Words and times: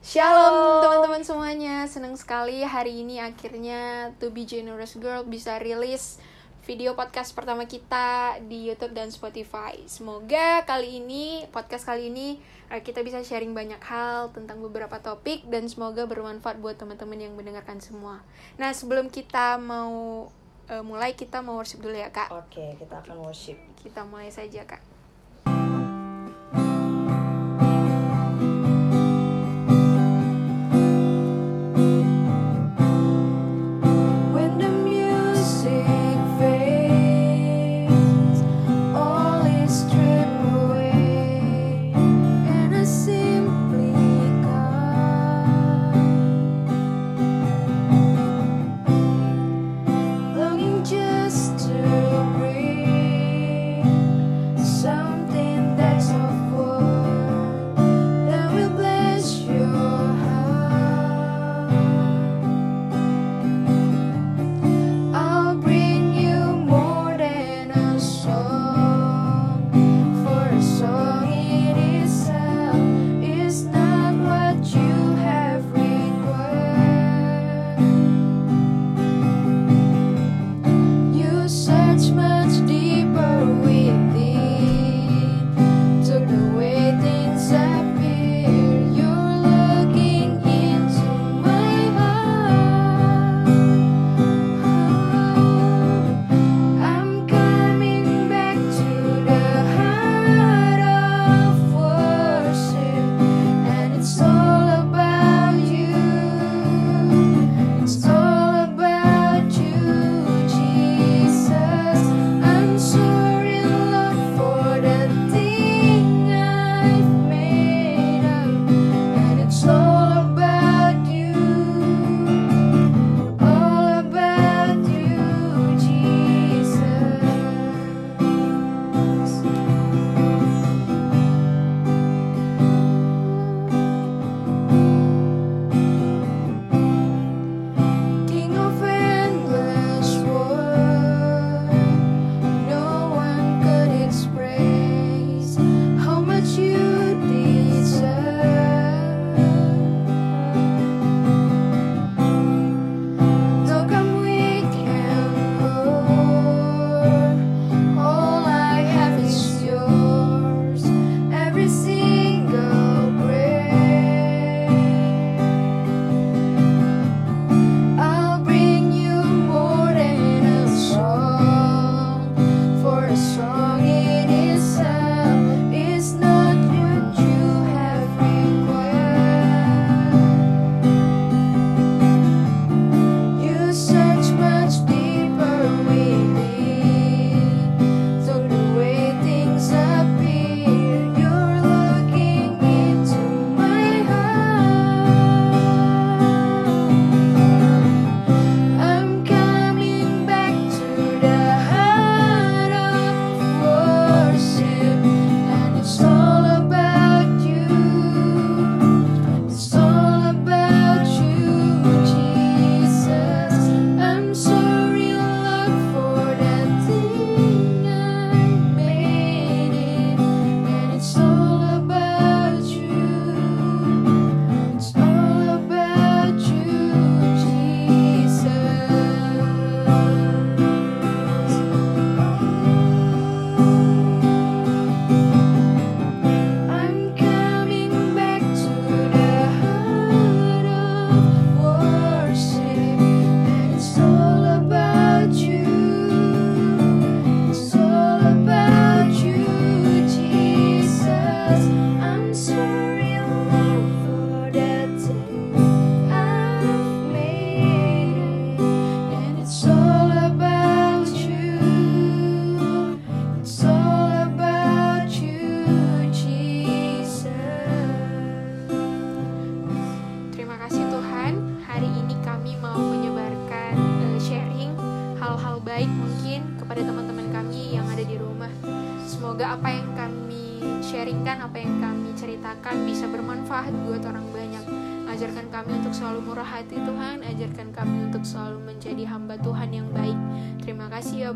Shalom 0.00 0.80
teman-teman 0.80 1.20
semuanya, 1.20 1.84
senang 1.84 2.16
sekali 2.16 2.64
hari 2.64 3.04
ini 3.04 3.20
akhirnya 3.20 4.08
To 4.16 4.32
Be 4.32 4.48
Generous 4.48 4.96
Girl 4.96 5.28
bisa 5.28 5.60
rilis 5.60 6.16
video 6.64 6.96
podcast 6.96 7.36
pertama 7.36 7.68
kita 7.68 8.40
di 8.48 8.72
YouTube 8.72 8.96
dan 8.96 9.12
Spotify. 9.12 9.76
Semoga 9.84 10.64
kali 10.64 11.04
ini 11.04 11.44
podcast 11.52 11.84
kali 11.84 12.08
ini 12.08 12.40
eh, 12.72 12.80
kita 12.80 13.04
bisa 13.04 13.20
sharing 13.20 13.52
banyak 13.52 13.84
hal 13.84 14.32
tentang 14.32 14.64
beberapa 14.64 14.96
topik 15.04 15.44
dan 15.52 15.68
semoga 15.68 16.08
bermanfaat 16.08 16.56
buat 16.64 16.80
teman-teman 16.80 17.20
yang 17.20 17.36
mendengarkan 17.36 17.84
semua. 17.84 18.24
Nah 18.56 18.72
sebelum 18.72 19.12
kita 19.12 19.60
mau 19.60 20.32
uh, 20.72 20.80
mulai 20.80 21.12
kita 21.12 21.44
mau 21.44 21.60
worship 21.60 21.84
dulu 21.84 22.00
ya 22.00 22.08
kak. 22.08 22.32
Oke 22.32 22.72
kita 22.80 23.04
akan 23.04 23.20
worship. 23.20 23.60
Kita 23.76 24.08
mulai 24.08 24.32
saja 24.32 24.64
kak. 24.64 24.89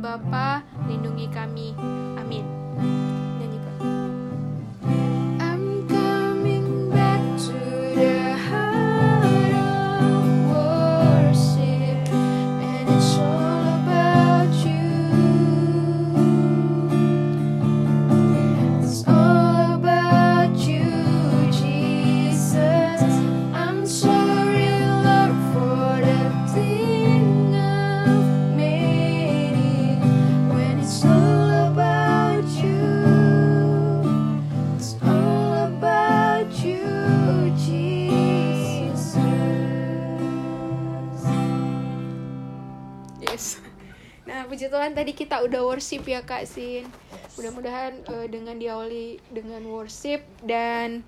Bapa, 0.04 0.60
lindungi 0.84 1.32
kami. 1.32 1.72
Udah 45.44 45.60
worship 45.62 46.08
ya 46.08 46.24
Kak 46.24 46.48
Sin. 46.48 46.88
Mudah-mudahan 47.36 48.00
eh, 48.08 48.26
dengan 48.32 48.56
diawali 48.56 49.20
dengan 49.30 49.62
worship 49.68 50.24
dan 50.40 51.04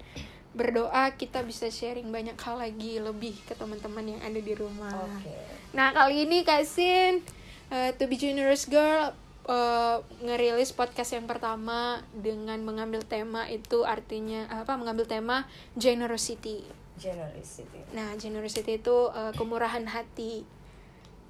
berdoa 0.57 1.13
kita 1.13 1.45
bisa 1.45 1.69
sharing 1.69 2.09
banyak 2.09 2.37
hal 2.41 2.57
lagi 2.57 2.97
lebih 2.97 3.37
ke 3.45 3.53
teman-teman 3.53 4.17
yang 4.17 4.21
ada 4.25 4.41
di 4.41 4.55
rumah. 4.57 4.93
Oke. 4.93 5.33
Nah 5.77 5.93
kali 5.93 6.25
ini 6.29 6.45
Kak 6.45 6.65
Sin, 6.65 7.25
eh, 7.73 7.91
To 7.97 8.05
Be 8.09 8.17
Generous 8.17 8.69
Girl 8.69 9.13
eh, 9.49 9.99
ngerilis 10.25 10.73
podcast 10.77 11.17
yang 11.17 11.25
pertama 11.25 12.01
dengan 12.13 12.61
mengambil 12.65 13.05
tema 13.05 13.49
itu 13.49 13.85
artinya 13.85 14.49
apa? 14.53 14.77
Mengambil 14.77 15.09
tema 15.09 15.49
generosity. 15.77 16.65
Generosity. 16.97 17.93
Nah, 17.93 18.17
generosity 18.17 18.81
itu 18.81 19.13
uh, 19.13 19.29
kemurahan 19.37 19.85
hati. 19.85 20.49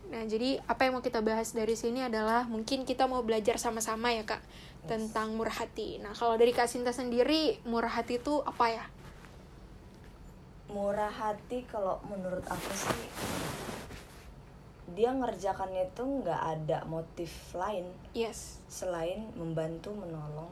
Nah, 0.07 0.23
jadi 0.23 0.63
apa 0.65 0.87
yang 0.87 0.95
mau 0.95 1.05
kita 1.05 1.19
bahas 1.19 1.51
dari 1.51 1.75
sini 1.75 1.99
adalah 2.01 2.47
mungkin 2.47 2.87
kita 2.87 3.11
mau 3.11 3.27
belajar 3.27 3.59
sama-sama 3.59 4.15
ya, 4.15 4.23
Kak, 4.23 4.39
tentang 4.87 5.35
murah 5.35 5.53
hati. 5.53 5.99
Nah, 5.99 6.15
kalau 6.15 6.39
dari 6.39 6.55
Kak 6.55 6.71
Sinta 6.71 6.95
sendiri, 6.95 7.59
murah 7.67 7.91
hati 7.91 8.23
itu 8.23 8.39
apa 8.47 8.67
ya? 8.71 8.85
Murah 10.71 11.11
hati 11.11 11.67
kalau 11.67 11.99
menurut 12.07 12.43
aku 12.47 12.71
sih 12.71 13.07
dia 14.87 15.11
ngerjakannya 15.11 15.91
itu 15.91 16.03
nggak 16.23 16.43
ada 16.57 16.79
motif 16.87 17.29
lain 17.53 17.91
Yes, 18.15 18.63
selain 18.71 19.29
membantu 19.35 19.91
menolong 19.91 20.49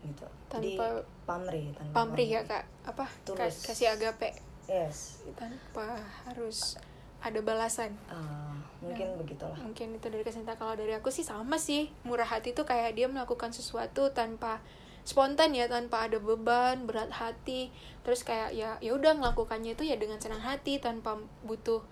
gitu. 0.00 0.24
Tanpa- 0.48 1.04
pamrih 1.28 1.70
tanpa 1.76 1.92
pamrih 1.92 2.28
ya, 2.28 2.42
Kak. 2.48 2.64
Apa? 2.88 3.04
Tulus. 3.28 3.62
kasih 3.62 3.92
agape 3.92 4.32
Yes. 4.66 5.20
tanpa 5.36 6.00
harus 6.24 6.80
ada 7.26 7.40
balasan. 7.42 7.92
Ah, 8.06 8.54
mungkin 8.78 9.18
begitulah. 9.18 9.58
Mungkin 9.58 9.98
itu 9.98 10.06
dari 10.06 10.22
Kak 10.22 10.34
Sinta. 10.34 10.54
Kalau 10.54 10.78
dari 10.78 10.94
aku 10.94 11.10
sih 11.10 11.26
sama 11.26 11.58
sih. 11.58 11.90
Murah 12.06 12.26
hati 12.26 12.54
itu 12.54 12.62
kayak 12.62 12.94
dia 12.94 13.06
melakukan 13.10 13.50
sesuatu 13.50 14.14
tanpa 14.14 14.62
spontan 15.02 15.54
ya, 15.54 15.66
tanpa 15.66 16.06
ada 16.06 16.22
beban, 16.22 16.86
berat 16.86 17.10
hati. 17.10 17.74
Terus 18.06 18.22
kayak 18.22 18.54
ya 18.54 18.78
ya 18.78 18.94
udah 18.94 19.18
melakukannya 19.18 19.74
itu 19.74 19.82
ya 19.86 19.98
dengan 19.98 20.22
senang 20.22 20.42
hati 20.42 20.78
tanpa 20.78 21.18
butuh 21.42 21.82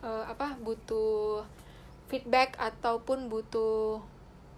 eh, 0.00 0.24
apa? 0.24 0.56
butuh 0.60 1.44
feedback 2.08 2.56
ataupun 2.56 3.28
butuh 3.28 4.00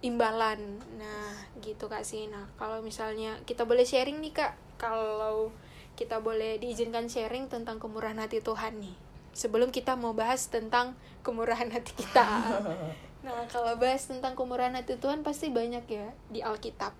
imbalan. 0.00 0.80
Nah, 0.96 1.34
gitu 1.60 1.90
Kak 1.90 2.06
sih. 2.06 2.30
Nah, 2.30 2.48
kalau 2.56 2.80
misalnya 2.80 3.36
kita 3.44 3.68
boleh 3.68 3.84
sharing 3.84 4.22
nih 4.22 4.32
Kak, 4.32 4.52
kalau 4.80 5.52
kita 5.98 6.24
boleh 6.24 6.56
diizinkan 6.56 7.12
sharing 7.12 7.52
tentang 7.52 7.76
kemurahan 7.76 8.16
hati 8.16 8.40
Tuhan 8.40 8.80
nih. 8.80 9.09
Sebelum 9.32 9.70
kita 9.70 9.94
mau 9.94 10.12
bahas 10.12 10.50
tentang 10.50 10.98
kemurahan 11.22 11.70
hati 11.70 11.92
kita. 11.94 12.26
Nah, 13.20 13.44
kalau 13.52 13.76
bahas 13.76 14.08
tentang 14.08 14.32
kemurahan 14.32 14.72
hati 14.72 14.96
Tuhan 14.96 15.20
pasti 15.20 15.52
banyak 15.52 15.84
ya 15.92 16.08
di 16.32 16.40
Alkitab. 16.40 16.96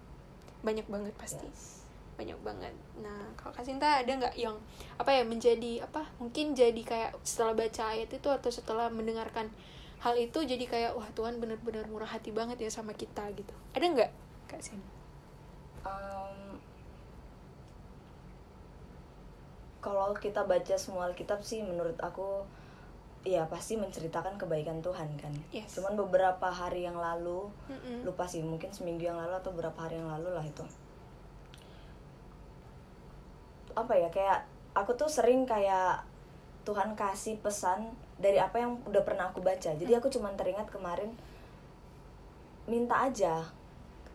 Banyak 0.61 0.85
banget 0.93 1.17
pasti. 1.17 1.49
Yes. 1.49 1.81
Banyak 2.21 2.37
banget. 2.45 2.77
Nah, 3.01 3.33
kalau 3.41 3.57
Kak 3.57 3.65
Sinta 3.65 4.05
ada 4.05 4.13
nggak 4.13 4.37
yang 4.37 4.61
apa 5.01 5.17
ya 5.17 5.25
menjadi 5.25 5.89
apa? 5.89 6.05
Mungkin 6.21 6.53
jadi 6.53 6.77
kayak 6.85 7.17
setelah 7.25 7.57
baca 7.57 7.97
ayat 7.97 8.13
itu 8.13 8.29
atau 8.29 8.53
setelah 8.53 8.93
mendengarkan 8.93 9.49
hal 10.05 10.17
itu 10.17 10.45
jadi 10.45 10.65
kayak 10.69 10.93
wah 10.97 11.09
Tuhan 11.17 11.41
benar-benar 11.41 11.89
murah 11.89 12.09
hati 12.09 12.33
banget 12.37 12.61
ya 12.61 12.69
sama 12.69 12.93
kita 12.93 13.25
gitu. 13.33 13.57
Ada 13.73 13.85
nggak 13.89 14.11
Kak 14.53 14.61
Sin? 14.61 14.81
Um, 15.81 16.50
kalau 19.81 20.13
kita 20.17 20.45
baca 20.45 20.77
semua 20.77 21.09
Alkitab 21.09 21.41
sih 21.41 21.65
menurut 21.65 21.97
aku 22.01 22.45
ya 23.21 23.45
pasti 23.53 23.77
menceritakan 23.77 24.41
kebaikan 24.41 24.81
Tuhan 24.81 25.09
kan. 25.21 25.33
Yes. 25.53 25.77
Cuman 25.77 25.97
beberapa 25.97 26.49
hari 26.49 26.89
yang 26.89 26.97
lalu 26.97 27.53
Mm-mm. 27.69 28.05
lupa 28.09 28.25
sih 28.25 28.41
mungkin 28.41 28.73
seminggu 28.73 29.05
yang 29.09 29.21
lalu 29.21 29.37
atau 29.37 29.53
beberapa 29.53 29.77
hari 29.85 30.01
yang 30.01 30.09
lalu 30.09 30.33
lah 30.33 30.45
itu. 30.45 30.65
Apa 33.77 33.93
ya 33.97 34.09
kayak 34.09 34.49
aku 34.73 34.97
tuh 34.97 35.09
sering 35.09 35.45
kayak 35.45 36.05
Tuhan 36.65 36.97
kasih 36.97 37.41
pesan 37.41 37.93
dari 38.21 38.37
apa 38.37 38.61
yang 38.61 38.81
udah 38.85 39.05
pernah 39.05 39.33
aku 39.33 39.41
baca. 39.45 39.73
Jadi 39.73 39.93
aku 39.93 40.09
cuman 40.13 40.37
teringat 40.37 40.69
kemarin 40.69 41.13
minta 42.69 43.09
aja 43.09 43.45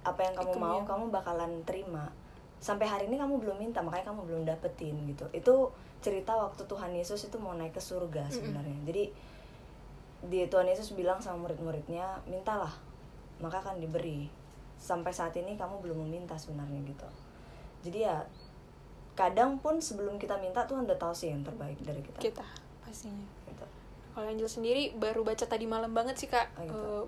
apa 0.06 0.21
yang 0.21 0.33
kamu 0.38 0.53
Itu 0.53 0.62
mau 0.62 0.77
ya. 0.81 0.85
kamu 0.85 1.06
bakalan 1.09 1.51
terima 1.65 2.13
sampai 2.60 2.88
hari 2.90 3.06
ini 3.12 3.19
kamu 3.19 3.38
belum 3.42 3.57
minta 3.62 3.84
makanya 3.84 4.12
kamu 4.13 4.22
belum 4.25 4.42
dapetin 4.48 4.96
gitu 5.10 5.25
itu 5.36 5.56
cerita 6.02 6.34
waktu 6.34 6.66
Tuhan 6.66 6.92
Yesus 6.96 7.30
itu 7.30 7.38
mau 7.38 7.54
naik 7.54 7.78
ke 7.78 7.81
surga 7.81 8.30
sebenarnya 8.30 8.80
jadi 8.88 9.04
di 10.25 10.40
Tuhan 10.50 10.66
Yesus 10.66 10.98
bilang 10.98 11.22
sama 11.22 11.46
murid-muridnya 11.46 12.25
mintalah 12.25 12.74
maka 13.38 13.62
akan 13.62 13.78
diberi 13.84 14.25
sampai 14.81 15.12
saat 15.13 15.36
ini 15.38 15.60
kamu 15.60 15.84
belum 15.86 16.07
meminta 16.07 16.34
sebenarnya 16.40 16.81
gitu 16.88 17.07
jadi 17.86 18.00
ya 18.10 18.18
kadang 19.16 19.58
pun 19.63 19.80
sebelum 19.80 20.19
kita 20.19 20.36
minta 20.44 20.68
Tuhan 20.68 20.84
udah 20.84 21.00
tahu 21.00 21.16
sih 21.16 21.31
yang 21.31 21.42
terbaik 21.42 21.80
dari 21.81 22.04
kita, 22.04 22.19
Kita 22.19 22.46
pastinya. 22.84 23.24
gitu. 23.48 23.66
Kalau 24.12 24.28
Angel 24.28 24.51
sendiri 24.51 24.92
baru 24.92 25.24
baca 25.24 25.48
tadi 25.48 25.63
malam 25.63 25.96
banget 25.96 26.19
sih 26.19 26.28
kak. 26.28 26.51
Oh, 26.60 26.63
gitu. 26.68 26.75
Eh, 26.75 27.04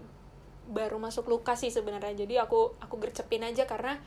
baru 0.72 0.98
masuk 1.00 1.28
Lukas 1.28 1.60
sih 1.60 1.72
sebenarnya. 1.72 2.16
Jadi 2.16 2.40
aku 2.40 2.76
aku 2.80 2.96
gercepin 3.00 3.44
aja 3.44 3.68
karena 3.68 4.00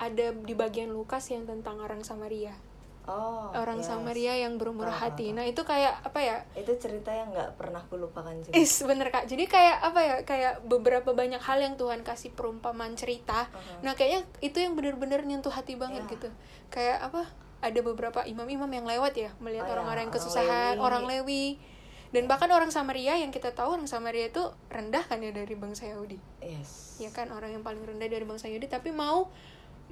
ada 0.00 0.32
di 0.32 0.54
bagian 0.56 0.88
Lukas 0.88 1.28
yang 1.28 1.44
tentang 1.44 1.76
orang 1.76 2.00
Samaria. 2.00 2.56
oh 3.04 3.50
orang 3.52 3.80
yes. 3.82 3.90
Samaria 3.90 4.38
yang 4.38 4.54
tahu, 4.56 5.02
hati. 5.02 5.26
Nah 5.32 5.42
itu 5.42 5.60
kayak 5.60 6.00
apa 6.00 6.20
ya? 6.20 6.36
itu 6.54 6.72
cerita 6.78 7.10
yang 7.10 7.32
nggak 7.32 7.58
pernah 7.58 7.82
aku 7.82 7.96
lupakan 7.96 8.32
sih 8.40 8.52
Is 8.54 8.80
bener 8.80 9.10
kak. 9.10 9.26
Jadi 9.26 9.44
kayak 9.44 9.76
apa 9.82 10.00
ya? 10.00 10.16
Kayak 10.22 10.62
beberapa 10.64 11.10
banyak 11.10 11.40
hal 11.40 11.58
yang 11.58 11.74
Tuhan 11.74 12.00
kasih 12.00 12.32
perumpamaan 12.32 12.94
cerita. 12.94 13.48
Uh-huh. 13.50 13.82
Nah 13.82 13.92
kayaknya 13.92 14.24
itu 14.40 14.62
yang 14.62 14.72
bener-bener 14.72 15.20
nyentuh 15.20 15.50
hati 15.50 15.74
banget 15.74 16.06
Ya. 16.06 16.12
gitu. 16.12 16.28
Kayak 16.70 17.10
apa? 17.10 17.22
Ada 17.60 17.80
beberapa 17.82 18.20
imam-imam 18.24 18.70
yang 18.70 18.86
lewat 18.86 19.12
ya 19.12 19.30
melihat 19.36 19.66
Oh 19.66 19.68
ya, 19.68 19.74
orang-orang 19.76 20.02
yang 20.06 20.12
orang 20.12 20.22
kesusahan, 20.22 20.74
Lewi. 20.76 20.84
orang 20.86 21.04
Lewi. 21.04 21.46
Dan 22.10 22.24
bahkan 22.26 22.50
orang 22.50 22.70
Samaria 22.70 23.14
yang 23.18 23.30
kita 23.30 23.52
tahu 23.52 23.74
orang 23.76 23.86
Samaria 23.86 24.30
itu 24.30 24.42
rendah 24.66 25.02
kan 25.04 25.18
ya 25.18 25.30
dari 25.30 25.54
bangsa 25.54 25.86
Yahudi. 25.86 26.18
yes 26.40 26.98
Ya 26.98 27.10
kan 27.10 27.30
orang 27.30 27.52
yang 27.52 27.62
paling 27.62 27.82
rendah 27.82 28.06
dari 28.06 28.22
bangsa 28.22 28.46
Yahudi 28.46 28.66
tapi 28.66 28.90
mau 28.90 29.30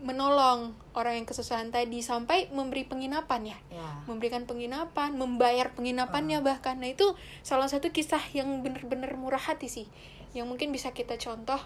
menolong 0.03 0.75
orang 0.95 1.23
yang 1.23 1.27
kesusahan 1.27 1.71
tadi 1.75 2.03
sampai 2.03 2.51
memberi 2.55 2.87
penginapan 2.87 3.55
ya 3.55 3.59
ya 3.69 3.89
memberikan 4.09 4.49
penginapan, 4.49 5.15
membayar 5.15 5.69
penginapannya 5.77 6.41
bahkan. 6.41 6.81
Nah, 6.81 6.89
itu 6.89 7.13
salah 7.45 7.69
satu 7.69 7.93
kisah 7.93 8.25
yang 8.33 8.65
benar-benar 8.65 9.13
murah 9.21 9.39
hati 9.39 9.69
sih. 9.69 9.87
Yang 10.33 10.57
mungkin 10.57 10.73
bisa 10.73 10.97
kita 10.97 11.21
contoh 11.21 11.61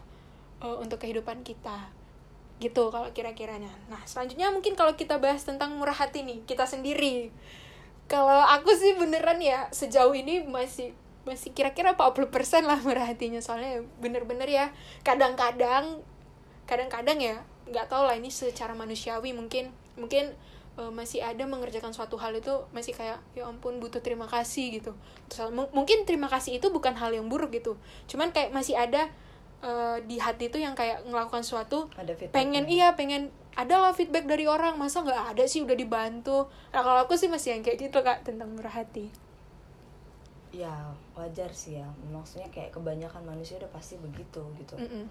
uh, 0.58 0.76
untuk 0.82 0.98
kehidupan 0.98 1.46
kita. 1.46 1.94
Gitu 2.58 2.82
kalau 2.90 3.08
kira-kiranya. 3.14 3.70
Nah, 3.86 4.02
selanjutnya 4.04 4.50
mungkin 4.50 4.74
kalau 4.74 4.98
kita 4.98 5.22
bahas 5.22 5.46
tentang 5.46 5.78
murah 5.78 5.94
hati 5.94 6.26
nih, 6.26 6.42
kita 6.44 6.66
sendiri. 6.66 7.30
Kalau 8.10 8.42
aku 8.42 8.74
sih 8.74 8.98
beneran 8.98 9.38
ya 9.38 9.70
sejauh 9.70 10.12
ini 10.12 10.42
masih 10.42 10.92
masih 11.22 11.54
kira-kira 11.54 11.94
40% 11.94 12.66
lah 12.66 12.82
murah 12.82 13.06
hatinya 13.06 13.38
soalnya 13.38 13.86
bener-bener 14.02 14.50
ya 14.50 14.66
kadang-kadang 15.06 16.02
kadang-kadang 16.66 17.22
ya 17.22 17.36
nggak 17.72 17.88
tahu 17.88 18.04
lah 18.04 18.14
ini 18.14 18.28
secara 18.28 18.76
manusiawi 18.76 19.32
mungkin 19.32 19.72
mungkin 19.96 20.36
eh, 20.76 20.92
masih 20.92 21.24
ada 21.24 21.48
mengerjakan 21.48 21.96
suatu 21.96 22.20
hal 22.20 22.36
itu 22.36 22.52
masih 22.76 22.92
kayak 22.92 23.18
ya 23.32 23.48
ampun 23.48 23.80
butuh 23.80 24.04
terima 24.04 24.28
kasih 24.28 24.78
gitu. 24.80 24.92
Terus, 25.32 25.48
mungkin 25.50 26.04
terima 26.04 26.28
kasih 26.28 26.60
itu 26.60 26.68
bukan 26.68 26.92
hal 26.94 27.10
yang 27.16 27.26
buruk 27.32 27.56
gitu. 27.56 27.80
Cuman 28.06 28.30
kayak 28.30 28.52
masih 28.52 28.76
ada 28.76 29.08
eh, 29.64 29.96
di 30.04 30.20
hati 30.20 30.52
itu 30.52 30.60
yang 30.60 30.76
kayak 30.76 31.02
melakukan 31.08 31.42
suatu 31.42 31.88
ada 31.96 32.12
pengen 32.30 32.68
iya 32.68 32.92
pengen 32.92 33.32
ada 33.52 33.84
lah 33.84 33.92
feedback 33.92 34.24
dari 34.24 34.48
orang 34.48 34.80
masa 34.80 35.04
nggak 35.04 35.36
ada 35.36 35.44
sih 35.48 35.64
udah 35.64 35.76
dibantu. 35.76 36.48
Nah 36.72 36.80
kalau 36.84 37.00
aku 37.04 37.16
sih 37.16 37.28
masih 37.32 37.56
yang 37.56 37.62
kayak 37.64 37.88
gitu 37.88 37.98
kak 38.04 38.24
tentang 38.24 38.52
murah 38.52 38.72
hati 38.72 39.12
ya 40.52 40.92
wajar 41.16 41.48
sih 41.50 41.80
ya. 41.80 41.88
Maksudnya 42.12 42.46
kayak 42.52 42.76
kebanyakan 42.76 43.24
manusia 43.24 43.56
udah 43.58 43.72
pasti 43.72 43.96
begitu 43.98 44.44
gitu. 44.60 44.76
Mm-mm. 44.76 45.08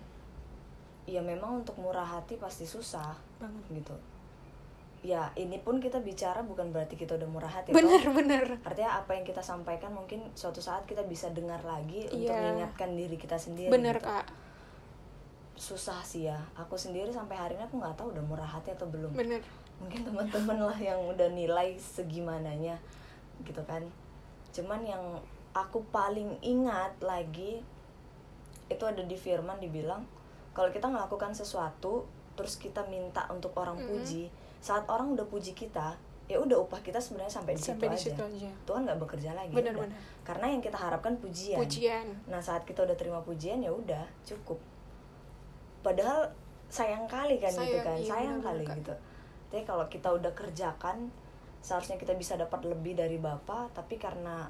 Ya 1.09 1.21
memang 1.21 1.65
untuk 1.65 1.75
murah 1.81 2.05
hati 2.05 2.37
pasti 2.37 2.63
susah. 2.63 3.13
Banget. 3.41 3.63
Gitu. 3.81 3.95
Ya 5.01 5.33
ini 5.33 5.57
pun 5.57 5.81
kita 5.81 5.97
bicara 5.97 6.45
bukan 6.45 6.69
berarti 6.69 6.93
kita 6.93 7.17
udah 7.17 7.25
murah 7.25 7.49
hati 7.49 7.73
bener 7.73 8.05
toh. 8.05 8.13
bener 8.13 8.61
artinya 8.61 9.01
apa 9.01 9.17
yang 9.17 9.25
kita 9.25 9.41
sampaikan 9.41 9.89
mungkin 9.89 10.21
suatu 10.37 10.61
saat 10.61 10.85
kita 10.85 11.01
bisa 11.09 11.33
dengar 11.33 11.57
lagi 11.65 12.05
untuk 12.05 12.29
Iya. 12.29 12.37
mengingatkan 12.37 12.93
diri 12.93 13.17
kita 13.17 13.33
sendiri 13.33 13.73
bener 13.73 13.97
gitu. 13.97 14.05
kak. 14.05 14.29
Susah 15.57 16.05
sih 16.05 16.29
ya. 16.29 16.37
Aku 16.53 16.77
sendiri 16.77 17.09
sampai 17.09 17.33
hari 17.33 17.53
ini 17.57 17.65
aku 17.65 17.81
nggak 17.81 17.97
tahu 17.97 18.13
udah 18.13 18.23
murah 18.25 18.45
hati 18.45 18.73
atau 18.73 18.85
belum. 18.89 19.13
Bener 19.13 19.41
mungkin 19.81 20.05
teman-teman 20.05 20.69
lah 20.69 20.77
yang 20.77 21.01
udah 21.09 21.33
nilai 21.33 21.73
segimananya 21.73 22.77
gitu 23.41 23.65
kan. 23.65 23.81
Cuman 24.53 24.85
yang 24.85 25.01
aku 25.57 25.81
paling 25.89 26.37
ingat 26.45 26.93
lagi 27.01 27.65
itu 28.69 28.83
ada 28.85 29.01
di 29.01 29.17
firman 29.17 29.57
dibilang 29.57 30.05
kalau 30.51 30.69
kita 30.69 30.85
melakukan 30.85 31.31
sesuatu 31.31 32.03
terus 32.33 32.55
kita 32.55 32.83
minta 32.85 33.27
untuk 33.27 33.51
orang 33.55 33.75
Mhm. 33.75 33.87
puji 33.87 34.23
saat 34.57 34.85
orang 34.85 35.11
udah 35.11 35.25
puji 35.25 35.51
kita 35.51 35.95
ya 36.25 36.37
udah 36.37 36.57
upah 36.57 36.79
kita 36.79 36.95
sebenarnya 36.95 37.33
sampai 37.33 37.53
di 37.53 37.61
sampai 37.61 37.87
di 37.87 37.99
situ 37.99 38.15
aja 38.15 38.47
aja 38.47 38.51
Tuhan 38.63 38.81
nggak 38.83 38.99
bekerja 38.99 39.31
lagi 39.33 39.51
Benar, 39.51 39.73
udah. 39.73 39.83
benar. 39.83 39.99
karena 40.23 40.45
yang 40.47 40.61
kita 40.61 40.77
harapkan 40.77 41.13
pujian. 41.17 41.57
pujian 41.57 42.05
nah 42.25 42.39
saat 42.39 42.63
kita 42.63 42.81
udah 42.81 42.95
terima 42.95 43.19
pujian 43.19 43.59
ya 43.59 43.67
udah 43.69 44.07
cukup 44.23 44.55
padahal 45.81 46.29
sayang 46.67 47.03
kali 47.05 47.35
kan 47.35 47.51
gitu 47.51 47.59
Sayang, 47.73 47.83
kan 47.83 47.97
iya, 47.97 48.07
sayang 48.07 48.39
kali 48.39 48.63
gitu 48.65 48.93
tapi 49.51 49.63
kalau 49.67 49.85
kita 49.85 50.07
udah 50.09 50.31
kerjakan 50.31 51.11
seharusnya 51.59 51.99
kita 51.99 52.15
bisa 52.15 52.33
dapat 52.35 52.63
lebih 52.63 52.95
dari 52.95 53.19
Bapak 53.19 53.75
tapi 53.75 53.99
karena 53.99 54.47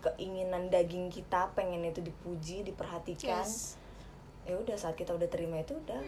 keinginan 0.00 0.70
daging 0.70 1.10
kita 1.10 1.52
pengen 1.52 1.84
itu 1.84 2.00
dipuji 2.00 2.64
diperhatikan 2.64 3.44
Yes. 3.44 3.76
Ya 4.48 4.56
udah 4.56 4.74
saat 4.74 4.96
kita 4.96 5.12
udah 5.12 5.28
terima 5.28 5.60
itu 5.60 5.76
udah. 5.76 6.00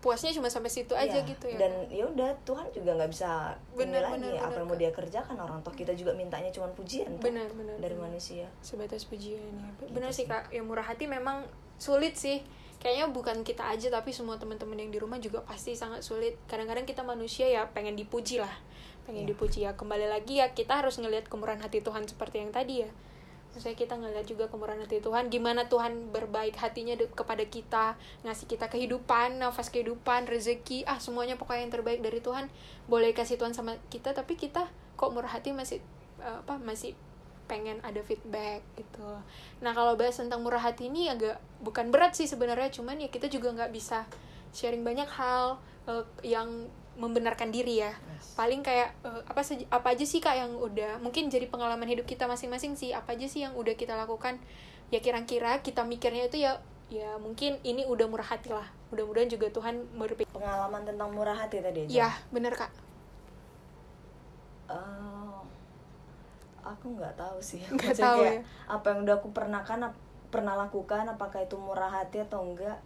Puasnya 0.00 0.32
cuma 0.32 0.48
sampai 0.48 0.72
situ 0.72 0.96
aja 0.96 1.12
Iya, 1.12 1.28
gitu 1.28 1.44
ya? 1.44 1.60
dan 1.60 1.72
ya 1.92 2.08
udah 2.08 2.32
Tuhan 2.40 2.72
juga 2.72 2.96
nggak 2.96 3.12
bisa 3.12 3.52
Benar, 3.76 4.00
ini 4.00 4.00
lagi 4.00 4.32
benar, 4.32 4.48
apa 4.48 4.56
yang 4.56 4.64
mau 4.64 4.72
dia 4.74 4.88
kerjakan 4.90 5.36
orang 5.36 5.60
toh 5.60 5.76
kita 5.76 5.92
juga 5.92 6.16
mintanya 6.16 6.48
cuma 6.48 6.72
pujian 6.72 7.20
toh, 7.20 7.28
benar 7.28 7.52
benar 7.52 7.76
dari 7.76 7.92
benar. 7.92 8.08
manusia. 8.08 8.48
Sebatas 8.60 9.04
pujian 9.04 9.44
ya. 9.44 9.68
Gitu 9.76 9.92
benar 9.92 10.08
sih 10.08 10.24
sih. 10.24 10.26
kak. 10.26 10.48
Yang 10.48 10.64
murah 10.66 10.86
hati 10.86 11.04
memang 11.04 11.44
sulit 11.76 12.16
sih. 12.16 12.40
Kayaknya 12.80 13.12
bukan 13.12 13.44
kita 13.44 13.68
aja 13.68 13.92
tapi 13.92 14.08
semua 14.08 14.40
teman-teman 14.40 14.80
yang 14.80 14.88
di 14.88 14.96
rumah 14.96 15.20
juga 15.20 15.44
pasti 15.44 15.76
sangat 15.76 16.00
sulit. 16.00 16.40
Kadang-kadang 16.48 16.88
kita 16.88 17.04
manusia 17.04 17.44
ya 17.44 17.68
pengen 17.68 17.92
dipuji 17.92 18.40
lah. 18.40 18.56
Pengen 19.04 19.28
Iya. 19.28 19.36
dipuji 19.36 19.68
ya. 19.68 19.76
Kembali 19.76 20.08
lagi 20.08 20.40
ya 20.40 20.48
kita 20.48 20.80
harus 20.80 20.96
ngelihat 20.96 21.28
kemurahan 21.28 21.60
hati 21.60 21.84
Tuhan 21.84 22.08
seperti 22.08 22.40
yang 22.40 22.56
tadi 22.56 22.88
ya 22.88 22.90
Maksudnya 23.50 23.74
kita 23.74 23.94
ngeliat 23.98 24.26
juga 24.30 24.46
kemurahan 24.46 24.78
hati 24.78 25.02
Tuhan 25.02 25.26
Gimana 25.26 25.66
Tuhan 25.66 26.14
berbaik 26.14 26.54
hatinya 26.54 26.94
kepada 26.94 27.42
kita 27.46 27.98
Ngasih 28.22 28.46
kita 28.46 28.70
kehidupan, 28.70 29.42
nafas 29.42 29.68
kehidupan, 29.74 30.30
rezeki 30.30 30.86
Ah 30.86 31.02
semuanya 31.02 31.34
pokoknya 31.34 31.66
yang 31.66 31.74
terbaik 31.74 32.00
dari 32.00 32.22
Tuhan. 32.22 32.46
Boleh 32.86 33.10
kasih 33.10 33.36
Tuhan 33.36 33.52
sama 33.52 33.74
kita 33.90 34.14
Tapi 34.14 34.38
kita 34.38 34.70
kok 34.94 35.10
murah 35.10 35.32
hati 35.32 35.50
masih 35.50 35.82
eh, 36.22 36.38
apa 36.44 36.60
masih 36.60 36.94
pengen 37.50 37.82
ada 37.82 37.98
feedback 38.06 38.62
gitu. 38.78 39.10
Nah 39.58 39.74
kalau 39.74 39.98
bahas 39.98 40.14
tentang 40.14 40.46
murah 40.46 40.62
hati 40.62 40.86
ini 40.86 41.10
agak 41.10 41.42
bukan 41.58 41.90
berat 41.90 42.14
sih 42.14 42.30
sebenarnya 42.30 42.70
Cuman 42.70 43.02
ya 43.02 43.10
kita 43.10 43.26
juga 43.26 43.50
nggak 43.50 43.74
bisa 43.74 44.06
sharing 44.54 44.86
banyak 44.86 45.10
hal 45.10 45.58
eh, 45.90 46.06
Yang 46.22 46.70
membenarkan 47.00 47.48
diri 47.48 47.80
ya. 47.80 47.96
Yes. 47.96 48.36
paling 48.36 48.60
kayak 48.60 48.92
eh, 49.04 49.22
apa 49.24 49.40
apa 49.72 49.88
aja 49.92 50.04
sih 50.04 50.20
kak 50.20 50.36
yang 50.36 50.52
udah 50.56 51.00
mungkin 51.00 51.32
jadi 51.32 51.48
pengalaman 51.48 51.88
hidup 51.88 52.04
kita 52.04 52.28
masing-masing 52.28 52.76
sih 52.76 52.92
apa 52.92 53.16
aja 53.16 53.24
sih 53.24 53.44
yang 53.44 53.56
udah 53.56 53.72
kita 53.74 53.96
lakukan? 53.96 54.36
Ya 54.92 55.00
kira-kira 55.00 55.64
kita 55.64 55.82
mikirnya 55.88 56.28
itu 56.28 56.44
ya 56.44 56.60
ya 56.90 57.16
mungkin 57.22 57.56
ini 57.64 57.88
udah 57.88 58.06
murah 58.06 58.28
hati 58.28 58.52
lah. 58.52 58.68
Mudah-mudahan 58.92 59.30
juga 59.32 59.48
Tuhan 59.48 59.80
berpikir 59.96 60.30
pengalaman 60.34 60.82
tentang 60.84 61.08
murah 61.14 61.36
hati 61.36 61.64
tadi 61.64 61.88
aja. 61.88 61.92
Ya 62.06 62.10
bener 62.28 62.52
kak. 62.52 62.70
Eh, 64.70 65.38
aku 66.60 66.86
nggak 66.98 67.16
tahu 67.16 67.38
sih. 67.40 67.62
Nggak 67.76 67.96
tahu 67.96 68.20
kayak 68.28 68.40
ya. 68.40 68.42
apa 68.68 68.86
yang 68.92 68.98
udah 69.08 69.14
aku 69.18 69.28
pernah 69.32 69.62
kan 69.64 69.80
pernah 70.30 70.54
lakukan 70.54 71.04
apakah 71.10 71.42
itu 71.42 71.58
murah 71.58 71.90
hati 71.90 72.22
atau 72.22 72.46
enggak 72.46 72.78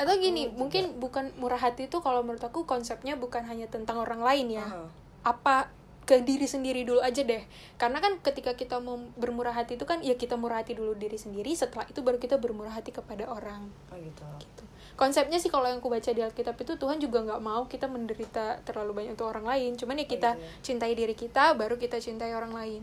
atau 0.00 0.14
gini 0.16 0.48
juga. 0.48 0.56
mungkin 0.58 0.84
bukan 1.00 1.24
murah 1.36 1.60
hati 1.60 1.88
itu 1.88 2.00
kalau 2.00 2.24
menurut 2.24 2.42
aku 2.42 2.64
konsepnya 2.64 3.16
bukan 3.16 3.44
hanya 3.44 3.68
tentang 3.68 4.00
orang 4.00 4.20
lain 4.24 4.56
ya 4.56 4.66
Aha. 4.66 4.86
apa 5.22 5.56
ke 6.02 6.18
diri 6.18 6.50
sendiri 6.50 6.82
dulu 6.82 6.98
aja 6.98 7.22
deh 7.22 7.46
karena 7.78 8.02
kan 8.02 8.18
ketika 8.18 8.58
kita 8.58 8.82
mau 8.82 8.98
bermurah 9.14 9.54
hati 9.54 9.78
itu 9.78 9.86
kan 9.86 10.02
ya 10.02 10.18
kita 10.18 10.34
murah 10.34 10.58
hati 10.60 10.74
dulu 10.74 10.98
diri 10.98 11.14
sendiri 11.14 11.54
setelah 11.54 11.86
itu 11.86 12.02
baru 12.02 12.18
kita 12.18 12.42
bermurah 12.42 12.74
hati 12.74 12.90
kepada 12.90 13.30
orang 13.30 13.70
oh 13.94 13.98
gitu 13.98 14.22
gitu. 14.42 14.64
Konsepnya 14.92 15.40
sih 15.40 15.48
kalau 15.48 15.64
yang 15.64 15.80
aku 15.80 15.88
baca 15.88 16.12
di 16.12 16.20
Alkitab 16.20 16.56
itu 16.60 16.76
Tuhan 16.76 17.00
juga 17.00 17.24
nggak 17.24 17.40
mau 17.40 17.64
kita 17.64 17.88
menderita 17.88 18.60
terlalu 18.62 19.02
banyak 19.02 19.16
untuk 19.16 19.32
orang 19.32 19.48
lain. 19.48 19.72
Cuman 19.80 19.96
ya 19.96 20.06
kita 20.06 20.36
gitu 20.36 20.44
ya. 20.44 20.60
cintai 20.60 20.92
diri 20.92 21.16
kita, 21.16 21.56
baru 21.56 21.80
kita 21.80 21.96
cintai 21.96 22.36
orang 22.36 22.52
lain. 22.52 22.82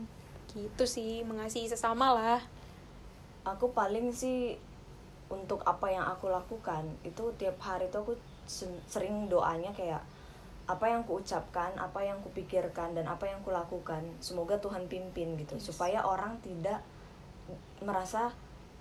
Gitu 0.50 0.84
sih, 0.90 1.22
mengasihi 1.22 1.70
sesama 1.70 2.10
lah. 2.12 2.42
aku 3.40 3.72
paling 3.72 4.12
sih 4.12 4.60
untuk 5.30 5.62
apa 5.64 5.86
yang 5.86 6.02
aku 6.04 6.26
lakukan 6.26 6.82
itu 7.00 7.22
tiap 7.34 7.56
hari 7.58 7.86
tuh 7.86 8.02
aku 8.02 8.14
sering 8.84 9.26
doanya 9.26 9.70
kayak 9.70 10.02
apa 10.66 10.86
yang 10.86 11.02
ku 11.02 11.18
ucapkan, 11.18 11.74
apa 11.76 11.98
yang 12.00 12.18
ku 12.20 12.30
pikirkan 12.30 12.92
dan 12.92 13.02
apa 13.04 13.26
yang 13.26 13.38
ku 13.40 13.50
lakukan 13.50 14.02
semoga 14.18 14.54
Tuhan 14.56 14.86
pimpin 14.86 15.34
gitu 15.36 15.58
supaya 15.58 16.02
orang 16.04 16.38
tidak 16.40 16.78
merasa 17.80 18.30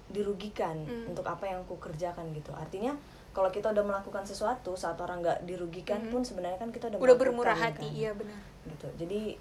dirugikan 0.08 0.82
Hmm. 0.84 1.06
untuk 1.08 1.22
apa 1.24 1.46
yang 1.46 1.62
ku 1.66 1.78
kerjakan 1.78 2.30
gitu 2.32 2.50
artinya 2.52 2.98
kalau 3.30 3.50
kita 3.50 3.70
udah 3.70 3.86
melakukan 3.86 4.22
sesuatu 4.24 4.74
saat 4.74 4.98
orang 4.98 5.22
nggak 5.22 5.46
dirugikan 5.46 6.02
Mhm. 6.02 6.10
pun 6.10 6.22
sebenarnya 6.22 6.58
kan 6.58 6.70
kita 6.70 6.90
udah, 6.90 6.98
Udah 7.00 7.16
bermurah 7.16 7.54
hati, 7.54 7.86
kan 7.86 7.94
iya 7.96 8.12
benar. 8.12 8.42
gitu 8.66 8.90
jadi 8.98 9.38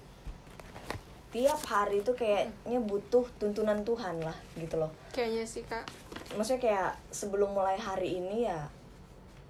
tiap 1.29 1.61
hari 1.63 1.99
itu 1.99 2.11
kayaknya 2.11 2.79
butuh 2.79 3.21
tuntunan 3.35 3.77
Tuhan 3.79 4.17
lah 4.19 4.33
gitu 4.55 4.75
loh 4.75 4.89
Kayaknya 5.09 5.45
sih 5.45 5.61
kak. 5.63 5.85
maksudnya 6.33 6.57
kayak 6.59 6.89
sebelum 7.09 7.51
mulai 7.51 7.75
hari 7.75 8.17
ini 8.17 8.45
ya 8.45 8.65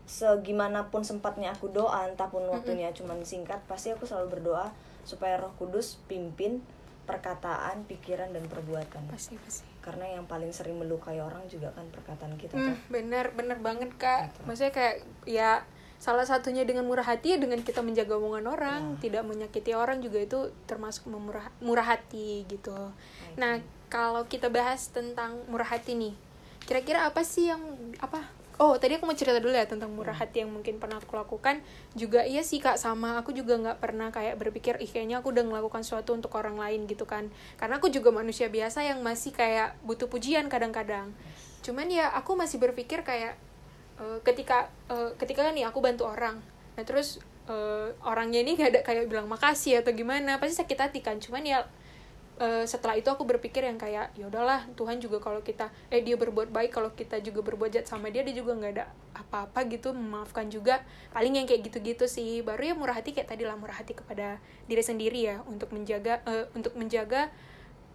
segimanapun 0.06 1.02
sempatnya 1.02 1.52
aku 1.52 1.70
doa 1.70 2.04
entah 2.04 2.28
pun 2.28 2.42
waktunya 2.46 2.90
cuman 2.92 3.22
singkat 3.22 3.62
pasti 3.64 3.90
aku 3.90 4.04
selalu 4.04 4.28
berdoa 4.34 4.74
supaya 5.04 5.38
Roh 5.38 5.54
Kudus 5.56 6.02
pimpin 6.04 6.66
perkataan 7.06 7.86
pikiran 7.86 8.30
dan 8.30 8.44
perbuatan 8.44 9.06
Pasti 9.08 9.38
pasti. 9.38 9.66
karena 9.80 10.06
yang 10.12 10.26
paling 10.26 10.50
sering 10.50 10.76
melukai 10.76 11.18
orang 11.18 11.42
juga 11.46 11.70
kan 11.72 11.86
perkataan 11.88 12.36
kita 12.36 12.54
Hmm, 12.54 12.68
tuh 12.68 12.78
benar 12.92 13.34
benar 13.34 13.58
banget 13.60 13.90
kak. 13.96 14.30
Gitu. 14.30 14.40
Maksudnya 14.46 14.70
kayak 14.72 14.96
ya 15.24 15.52
salah 16.00 16.24
satunya 16.24 16.64
dengan 16.64 16.88
murah 16.88 17.04
hati 17.04 17.36
ya 17.36 17.38
dengan 17.38 17.60
kita 17.60 17.84
menjaga 17.84 18.16
omongan 18.16 18.48
orang, 18.48 18.82
Ya. 18.98 19.12
tidak 19.12 19.24
menyakiti 19.28 19.76
orang 19.76 20.00
juga 20.00 20.24
itu 20.24 20.40
termasuk 20.64 21.12
memurah 21.12 21.52
murah 21.60 21.84
hati 21.84 22.48
gitu. 22.48 22.96
Nah, 23.36 23.60
kalau 23.92 24.24
kita 24.26 24.48
bahas 24.48 24.88
tentang 24.90 25.44
murah 25.52 25.68
hati 25.68 26.00
nih, 26.00 26.16
kira-kira 26.64 27.04
apa 27.04 27.22
sih 27.28 27.52
yang 27.52 27.60
apa? 28.00 28.32
Oh, 28.60 28.76
tadi 28.76 29.00
aku 29.00 29.08
mau 29.08 29.16
cerita 29.16 29.40
dulu 29.40 29.56
ya 29.56 29.64
tentang 29.64 29.88
murah 29.96 30.12
hati 30.12 30.44
yang 30.44 30.52
mungkin 30.52 30.84
pernah 30.84 31.00
aku 31.00 31.16
lakukan. 31.16 31.64
Juga 31.96 32.28
iya 32.28 32.44
sih 32.44 32.60
kak, 32.60 32.76
sama 32.76 33.16
aku 33.16 33.32
juga 33.32 33.56
nggak 33.56 33.80
pernah 33.80 34.12
kayak 34.12 34.36
berpikir, 34.36 34.76
ih 34.84 34.92
kayaknya 34.92 35.24
aku 35.24 35.32
udah 35.32 35.48
melakukan 35.48 35.80
sesuatu 35.88 36.12
untuk 36.12 36.36
orang 36.36 36.60
lain 36.60 36.84
gitu 36.84 37.08
kan. 37.08 37.32
Karena 37.56 37.80
aku 37.80 37.88
juga 37.88 38.12
manusia 38.12 38.52
biasa 38.52 38.84
yang 38.84 39.00
masih 39.00 39.32
kayak 39.32 39.80
butuh 39.88 40.12
pujian 40.12 40.52
kadang-kadang. 40.52 41.16
Cuman 41.64 41.88
ya 41.88 42.12
aku 42.12 42.36
masih 42.36 42.60
berpikir 42.60 43.08
kayak 43.08 43.40
eh, 44.00 44.20
ketika 44.24 44.72
eh, 44.90 45.12
ketika 45.20 45.46
kan 45.46 45.54
nih 45.54 45.68
aku 45.68 45.84
bantu 45.84 46.08
orang, 46.08 46.40
nah 46.76 46.84
terus 46.88 47.20
eh, 47.52 47.92
orangnya 48.08 48.40
ini 48.42 48.56
gak 48.56 48.70
ada 48.74 48.82
kayak 48.86 49.12
bilang 49.12 49.28
makasih 49.28 49.84
atau 49.84 49.92
gimana, 49.94 50.40
pasti 50.42 50.56
sakit 50.60 50.80
hati 50.80 51.00
kan. 51.04 51.20
Cuman 51.20 51.44
ya 51.44 51.68
eh, 52.40 52.64
setelah 52.64 52.96
itu 52.96 53.12
aku 53.12 53.28
berpikir 53.28 53.68
yang 53.68 53.76
kayak 53.76 54.16
ya 54.16 54.26
udahlah 54.32 54.64
Tuhan 54.80 55.04
juga 55.04 55.20
kalau 55.20 55.44
kita 55.44 55.68
eh 55.92 56.00
dia 56.00 56.16
berbuat 56.16 56.50
baik 56.56 56.72
kalau 56.72 56.90
kita 56.96 57.20
juga 57.20 57.44
berbuat 57.44 57.76
jahat 57.76 57.88
sama 57.92 58.08
dia 58.10 58.24
dia 58.24 58.32
juga 58.32 58.56
nggak 58.56 58.72
ada 58.80 58.86
apa-apa 59.14 59.68
gitu 59.68 59.92
memaafkan 59.92 60.48
juga. 60.48 60.80
Paling 61.12 61.36
yang 61.36 61.48
kayak 61.50 61.68
gitu-gitu 61.68 62.08
sih. 62.08 62.40
Baru 62.42 62.64
ya 62.64 62.74
murah 62.80 62.96
hati 62.96 63.12
kayak 63.12 63.36
tadi 63.36 63.44
lah 63.44 63.60
murah 63.60 63.76
hati 63.76 63.92
kepada 63.92 64.40
diri 64.72 64.84
sendiri 64.86 65.20
ya 65.28 65.44
untuk 65.52 65.76
menjaga 65.76 66.24
eh, 66.24 66.48
untuk 66.56 66.74
menjaga 66.80 67.28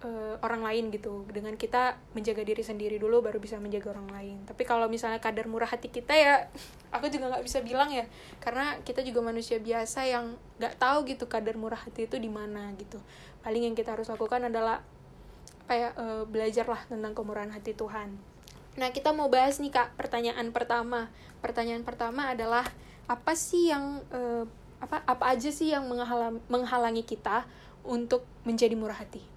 eh, 0.03 0.35
orang 0.43 0.63
lain 0.67 0.91
gitu. 0.91 1.23
Dengan 1.31 1.55
kita 1.55 1.95
menjaga 2.17 2.43
diri 2.43 2.65
sendiri 2.65 2.97
dulu 2.99 3.23
baru 3.23 3.39
bisa 3.39 3.61
menjaga 3.63 3.95
orang 3.95 4.09
lain. 4.11 4.37
Tapi 4.49 4.63
kalau 4.67 4.91
misalnya 4.91 5.23
kadar 5.23 5.47
murah 5.47 5.71
hati 5.71 5.93
kita 5.93 6.13
ya 6.17 6.35
aku 6.97 7.13
juga 7.13 7.31
nggak 7.31 7.45
bisa 7.45 7.63
bilang 7.63 7.93
ya. 7.93 8.09
Karena 8.43 8.81
kita 8.83 9.07
juga 9.07 9.23
manusia 9.23 9.61
biasa 9.63 10.09
yang 10.09 10.35
nggak 10.59 10.75
tahu 10.81 11.07
gitu 11.07 11.31
kadar 11.31 11.55
murah 11.55 11.79
hati 11.79 12.11
itu 12.11 12.19
di 12.19 12.31
mana 12.33 12.75
gitu. 12.81 12.99
Paling 13.47 13.71
yang 13.71 13.77
kita 13.77 13.95
harus 13.95 14.11
lakukan 14.11 14.49
adalah 14.49 14.83
kayak 15.71 15.93
eh, 15.97 16.25
belajar 16.27 16.67
lah 16.69 16.83
tentang 16.91 17.13
kemurahan 17.15 17.53
hati 17.53 17.73
Tuhan. 17.73 18.17
Nah 18.75 18.89
kita 18.91 19.15
mau 19.15 19.31
bahas 19.31 19.63
nih 19.63 19.71
kak 19.71 19.95
pertanyaan 19.95 20.51
pertama. 20.51 21.09
Pertanyaan 21.45 21.85
pertama 21.87 22.35
adalah 22.35 22.65
apa 23.05 23.37
sih 23.37 23.69
yang 23.71 24.01
eh, 24.11 24.45
apa 24.85 25.01
apa 25.09 25.33
aja 25.33 25.49
sih 25.49 25.73
yang 25.73 25.89
menghalang, 25.89 26.45
menghalangi 26.53 27.09
kita 27.09 27.49
untuk 27.85 28.25
menjadi 28.45 28.77
murah 28.77 29.01
hati 29.01 29.34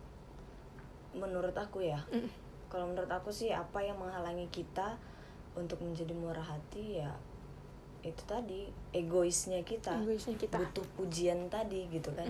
menurut 1.18 1.54
aku 1.58 1.84
ya. 1.84 2.00
Mm. 2.14 2.30
kalau 2.68 2.84
menurut 2.84 3.08
aku 3.08 3.32
sih 3.32 3.56
apa 3.56 3.80
yang 3.80 3.96
menghalangi 3.96 4.52
kita 4.52 5.00
untuk 5.56 5.80
menjadi 5.80 6.12
murah 6.12 6.44
hati 6.44 7.00
ya 7.00 7.16
itu 8.06 8.24
tadi 8.24 8.70
egoisnya 8.96 9.64
kita. 9.66 10.00
Egoisnya 10.04 10.36
kita. 10.38 10.58
butuh 10.60 10.86
pujian 10.96 11.50
tadi 11.52 11.90
gitu 11.92 12.14
kan. 12.14 12.30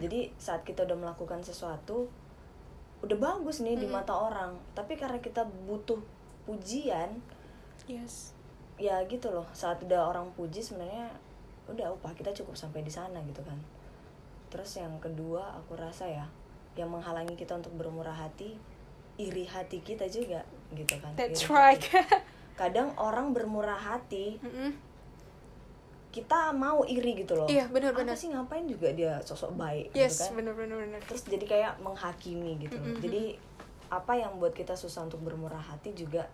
Jadi 0.00 0.32
saat 0.40 0.64
kita 0.64 0.88
udah 0.88 0.96
melakukan 0.96 1.44
sesuatu 1.44 2.08
udah 3.02 3.18
bagus 3.18 3.60
nih 3.60 3.76
di 3.76 3.86
Mm. 3.86 3.94
mata 4.02 4.14
orang. 4.14 4.56
Tapi 4.72 4.96
karena 4.96 5.18
kita 5.18 5.44
butuh 5.44 5.98
pujian 6.46 7.22
yes. 7.86 8.32
ya 8.78 9.02
gitu 9.06 9.30
loh. 9.30 9.46
Saat 9.52 9.84
udah 9.84 10.10
orang 10.10 10.30
puji 10.34 10.62
sebenarnya 10.64 11.12
udah 11.70 11.94
upah 11.94 12.14
kita 12.16 12.34
cukup 12.34 12.56
sampai 12.58 12.82
di 12.82 12.90
sana 12.90 13.22
gitu 13.22 13.44
kan. 13.44 13.58
Terus 14.50 14.80
yang 14.80 14.96
kedua 14.98 15.54
aku 15.60 15.78
rasa 15.78 16.08
ya 16.08 16.26
yang 16.74 16.88
menghalangi 16.88 17.34
kita 17.34 17.52
untuk 17.54 17.72
bermurah 17.74 18.14
hati 18.14 18.56
iri 19.16 19.44
hati 19.44 19.80
kita 19.80 20.08
juga 20.08 20.40
gitu 20.72 20.96
kan 20.98 21.12
that's 21.14 21.44
Iri 21.44 21.52
right 21.52 21.84
kadang 22.56 22.96
orang 22.96 23.32
bermurah 23.32 23.76
hati 23.76 24.40
Mm-mm. 24.40 24.72
kita 26.12 26.52
mau 26.52 26.84
iri 26.84 27.24
gitu 27.24 27.32
loh 27.36 27.48
Iya, 27.48 27.68
benar-benar. 27.68 28.12
apa 28.12 28.20
sih 28.20 28.28
ngapain 28.28 28.64
juga 28.64 28.92
dia 28.92 29.16
sosok 29.20 29.56
baik 29.56 29.92
yes 29.92 30.16
gitu 30.16 30.22
kan 30.28 30.32
bener 30.40 30.54
bener 30.56 30.76
bener 30.80 31.00
terus 31.04 31.24
jadi 31.24 31.44
kayak 31.44 31.72
menghakimi 31.80 32.60
gitu 32.60 32.76
jadi 33.00 33.36
apa 33.88 34.12
yang 34.16 34.36
buat 34.36 34.52
kita 34.52 34.72
susah 34.72 35.04
untuk 35.04 35.20
bermurah 35.20 35.60
hati 35.60 35.92
juga 35.92 36.24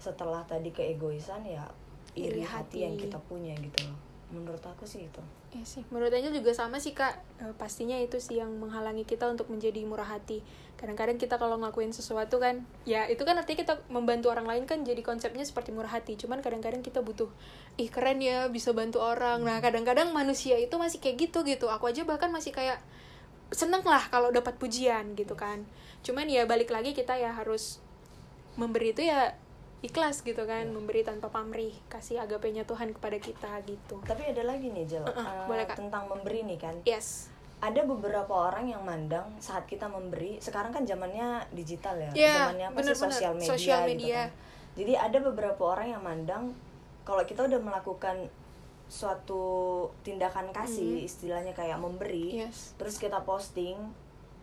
setelah 0.00 0.40
tadi 0.44 0.72
keegoisan 0.72 1.44
ya 1.44 1.68
iri, 2.16 2.40
Iri 2.40 2.44
hati. 2.44 2.84
yang 2.84 2.96
hati. 2.96 3.04
kita 3.04 3.18
punya 3.20 3.52
gitu 3.56 3.84
loh 3.88 3.96
menurut 4.30 4.62
aku 4.62 4.86
sih 4.86 5.06
itu 5.06 5.22
Iya 5.50 5.66
sih, 5.66 5.82
menurut 5.90 6.14
Angel 6.14 6.30
juga 6.30 6.54
sama 6.54 6.78
sih 6.78 6.94
kak. 6.94 7.18
Eh, 7.42 7.50
pastinya 7.58 7.98
itu 7.98 8.22
sih 8.22 8.38
yang 8.38 8.54
menghalangi 8.62 9.02
kita 9.02 9.26
untuk 9.26 9.50
menjadi 9.50 9.82
murah 9.82 10.06
hati. 10.06 10.46
Kadang-kadang 10.78 11.18
kita 11.18 11.42
kalau 11.42 11.58
ngelakuin 11.58 11.90
sesuatu 11.90 12.38
kan, 12.38 12.62
ya 12.86 13.10
itu 13.10 13.26
kan 13.26 13.34
artinya 13.34 13.66
kita 13.66 13.74
membantu 13.90 14.30
orang 14.30 14.46
lain 14.46 14.62
kan 14.70 14.86
jadi 14.86 15.02
konsepnya 15.02 15.42
seperti 15.42 15.74
murah 15.74 15.90
hati. 15.90 16.14
Cuman 16.14 16.38
kadang-kadang 16.38 16.86
kita 16.86 17.02
butuh, 17.02 17.26
ih 17.82 17.90
keren 17.90 18.22
ya 18.22 18.46
bisa 18.46 18.70
bantu 18.70 19.02
orang. 19.02 19.42
Nah 19.42 19.58
kadang-kadang 19.58 20.14
manusia 20.14 20.54
itu 20.54 20.78
masih 20.78 21.02
kayak 21.02 21.18
gitu 21.18 21.42
gitu. 21.42 21.66
Aku 21.66 21.90
aja 21.90 22.06
bahkan 22.06 22.30
masih 22.30 22.54
kayak 22.54 22.78
seneng 23.50 23.82
lah 23.82 24.06
kalau 24.06 24.30
dapat 24.30 24.54
pujian 24.54 25.18
gitu 25.18 25.34
kan. 25.34 25.66
Cuman 26.06 26.30
ya 26.30 26.46
balik 26.46 26.70
lagi 26.70 26.94
kita 26.94 27.18
ya 27.18 27.34
harus 27.34 27.82
memberi 28.54 28.94
itu 28.94 29.02
ya 29.02 29.34
ikhlas 29.80 30.20
gitu 30.20 30.44
kan, 30.44 30.68
memberi 30.68 31.00
tanpa 31.00 31.28
pamrih, 31.28 31.72
kasih 31.86 32.20
agapenya 32.20 32.62
Tuhan 32.62 32.92
kepada 32.92 33.16
kita 33.16 33.64
gitu. 33.64 33.96
tapi 34.02 34.26
ada 34.26 34.44
lagi 34.44 34.68
nih 34.68 34.84
Jel 34.84 35.02
eh, 35.02 35.44
boleh, 35.44 35.64
Kak. 35.64 35.76
tentang 35.76 36.04
memberi 36.06 36.44
nih 36.44 36.58
kan 36.58 36.76
Yes. 36.84 37.32
ada 37.58 37.80
beberapa 37.82 38.28
orang 38.30 38.68
yang 38.68 38.80
mandang 38.80 39.28
saat 39.38 39.64
kita 39.64 39.84
memberi 39.86 40.36
sekarang 40.38 40.68
kan 40.70 40.84
zamannya 40.84 41.44
digital 41.50 41.96
ya 41.98 42.10
Iya, 42.10 42.34
zamannya 42.46 42.66
apa 42.68 42.78
sih 42.82 42.92
sosial 42.94 43.32
media, 43.34 43.48
Sosial 43.48 43.80
gitu 43.82 43.90
media. 43.98 44.16
kan. 44.18 44.28
jadi 44.74 44.92
ada 44.98 45.18
beberapa 45.22 45.62
orang 45.66 45.86
yang 45.90 46.02
mandang 46.02 46.44
kalau 47.02 47.20
kita 47.22 47.44
udah 47.44 47.58
melakukan 47.58 48.16
suatu 48.86 49.44
tindakan 50.00 50.50
kasih 50.50 51.04
istilahnya 51.04 51.52
kayak 51.52 51.78
memberi. 51.78 52.42
Yes. 52.42 52.74
terus 52.74 52.96
kita 52.96 53.22
posting 53.22 53.78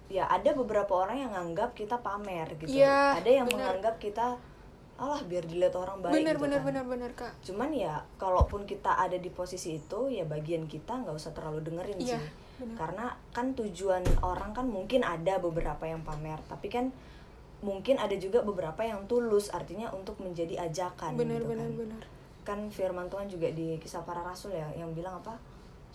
ya 0.07 0.23
ada 0.25 0.55
beberapa 0.55 0.93
orang 0.97 1.19
yang 1.19 1.31
nganggap 1.31 1.73
kita 1.73 1.99
pamer 1.99 2.47
gitu 2.55 2.71
Iya, 2.73 3.19
ada 3.19 3.27
yang 3.27 3.43
bener. 3.45 3.59
menganggap 3.59 3.99
kita 3.99 4.39
alah 4.97 5.21
biar 5.23 5.45
dilihat 5.45 5.73
orang 5.73 6.01
baik 6.01 6.13
bener 6.13 6.35
gitu 6.35 6.43
bener 6.43 6.59
kan. 6.59 6.65
bener 6.65 6.83
bener 6.85 7.11
kak 7.13 7.33
cuman 7.45 7.69
ya 7.69 7.93
kalaupun 8.17 8.65
kita 8.65 8.97
ada 8.97 9.15
di 9.15 9.29
posisi 9.29 9.77
itu 9.77 9.99
ya 10.09 10.25
bagian 10.25 10.65
kita 10.65 11.05
nggak 11.05 11.13
usah 11.13 11.31
terlalu 11.37 11.61
dengerin 11.61 11.97
Iya, 11.97 12.17
sih 12.17 12.21
benar. 12.57 12.75
karena 12.75 13.05
kan 13.29 13.53
tujuan 13.53 14.01
orang 14.19 14.51
kan 14.51 14.65
mungkin 14.65 15.05
ada 15.05 15.37
beberapa 15.37 15.85
yang 15.85 16.01
pamer 16.01 16.41
tapi 16.45 16.67
kan 16.67 16.89
mungkin 17.57 17.97
ada 17.97 18.13
juga 18.13 18.41
beberapa 18.41 18.81
yang 18.81 19.05
tulus 19.05 19.49
artinya 19.49 19.89
untuk 19.89 20.17
menjadi 20.17 20.65
ajakan 20.65 21.13
bener 21.13 21.41
gitu 21.41 21.49
bener 21.53 21.69
kan. 21.69 21.77
bener 21.77 22.03
kan 22.41 22.59
firman 22.69 23.05
Tuhan 23.09 23.27
juga 23.27 23.49
di 23.49 23.77
kisah 23.77 24.01
para 24.01 24.23
rasul 24.23 24.53
ya 24.53 24.65
yang 24.73 24.93
bilang 24.93 25.19
apa 25.19 25.37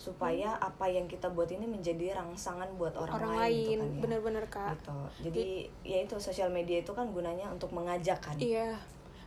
supaya 0.03 0.59
apa 0.59 0.91
yang 0.91 1.07
kita 1.07 1.31
buat 1.31 1.47
ini 1.47 1.63
menjadi 1.63 2.19
rangsangan 2.19 2.75
buat 2.75 2.99
orang, 2.99 3.23
orang 3.23 3.33
lain, 3.39 3.79
lain 3.79 4.03
gitu 4.03 4.19
kan 4.19 4.35
ya. 4.35 4.43
kak. 4.49 4.71
Gitu. 4.75 4.99
Jadi 5.23 5.45
ya 5.85 5.99
itu 6.03 6.15
sosial 6.19 6.51
media 6.51 6.83
itu 6.83 6.91
kan 6.91 7.07
gunanya 7.09 7.47
untuk 7.47 7.71
mengajak 7.71 8.19
kan. 8.19 8.35
Iya. 8.37 8.75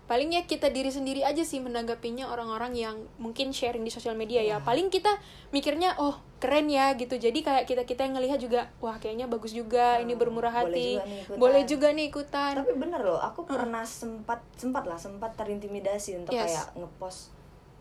Paling 0.05 0.29
ya 0.29 0.43
kita 0.43 0.69
diri 0.69 0.91
sendiri 0.91 1.25
aja 1.25 1.41
sih 1.41 1.57
menanggapinya 1.57 2.29
orang-orang 2.29 2.75
yang 2.75 2.93
mungkin 3.17 3.49
sharing 3.49 3.81
di 3.81 3.89
sosial 3.89 4.13
media 4.13 4.37
ya. 4.37 4.45
Iya. 4.45 4.57
paling 4.61 4.91
kita 4.91 5.09
mikirnya 5.49 5.95
oh 5.97 6.13
keren 6.37 6.67
ya 6.67 6.91
gitu. 6.93 7.15
Jadi 7.15 7.39
kayak 7.39 7.63
kita 7.63 7.87
kita 7.87 8.03
yang 8.03 8.13
ngelihat 8.13 8.37
juga 8.37 8.67
wah 8.77 8.99
kayaknya 8.99 9.25
bagus 9.25 9.49
juga 9.49 9.97
ini 9.97 10.11
Hmm, 10.11 10.21
bermurah 10.21 10.51
boleh 10.51 10.67
hati. 10.69 10.89
juga 10.91 11.01
nih 11.01 11.17
ikutan. 11.23 11.39
boleh 11.39 11.61
juga 11.63 11.87
nih 11.89 12.05
ikutan. 12.05 12.53
Tapi 12.53 12.73
bener 12.75 13.01
loh 13.01 13.17
aku 13.17 13.41
pernah 13.43 13.81
sempat 13.81 14.43
sempat 14.53 14.83
lah 14.83 14.99
sempat 14.99 15.33
terintimidasi 15.33 16.19
untuk 16.19 16.35
Yes. 16.35 16.51
kayak 16.51 16.67
ngepost 16.75 17.31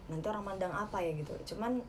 nanti 0.04 0.24
orang 0.24 0.44
mandang 0.46 0.70
apa 0.70 1.00
ya 1.00 1.12
gitu. 1.12 1.34
Cuman 1.50 1.84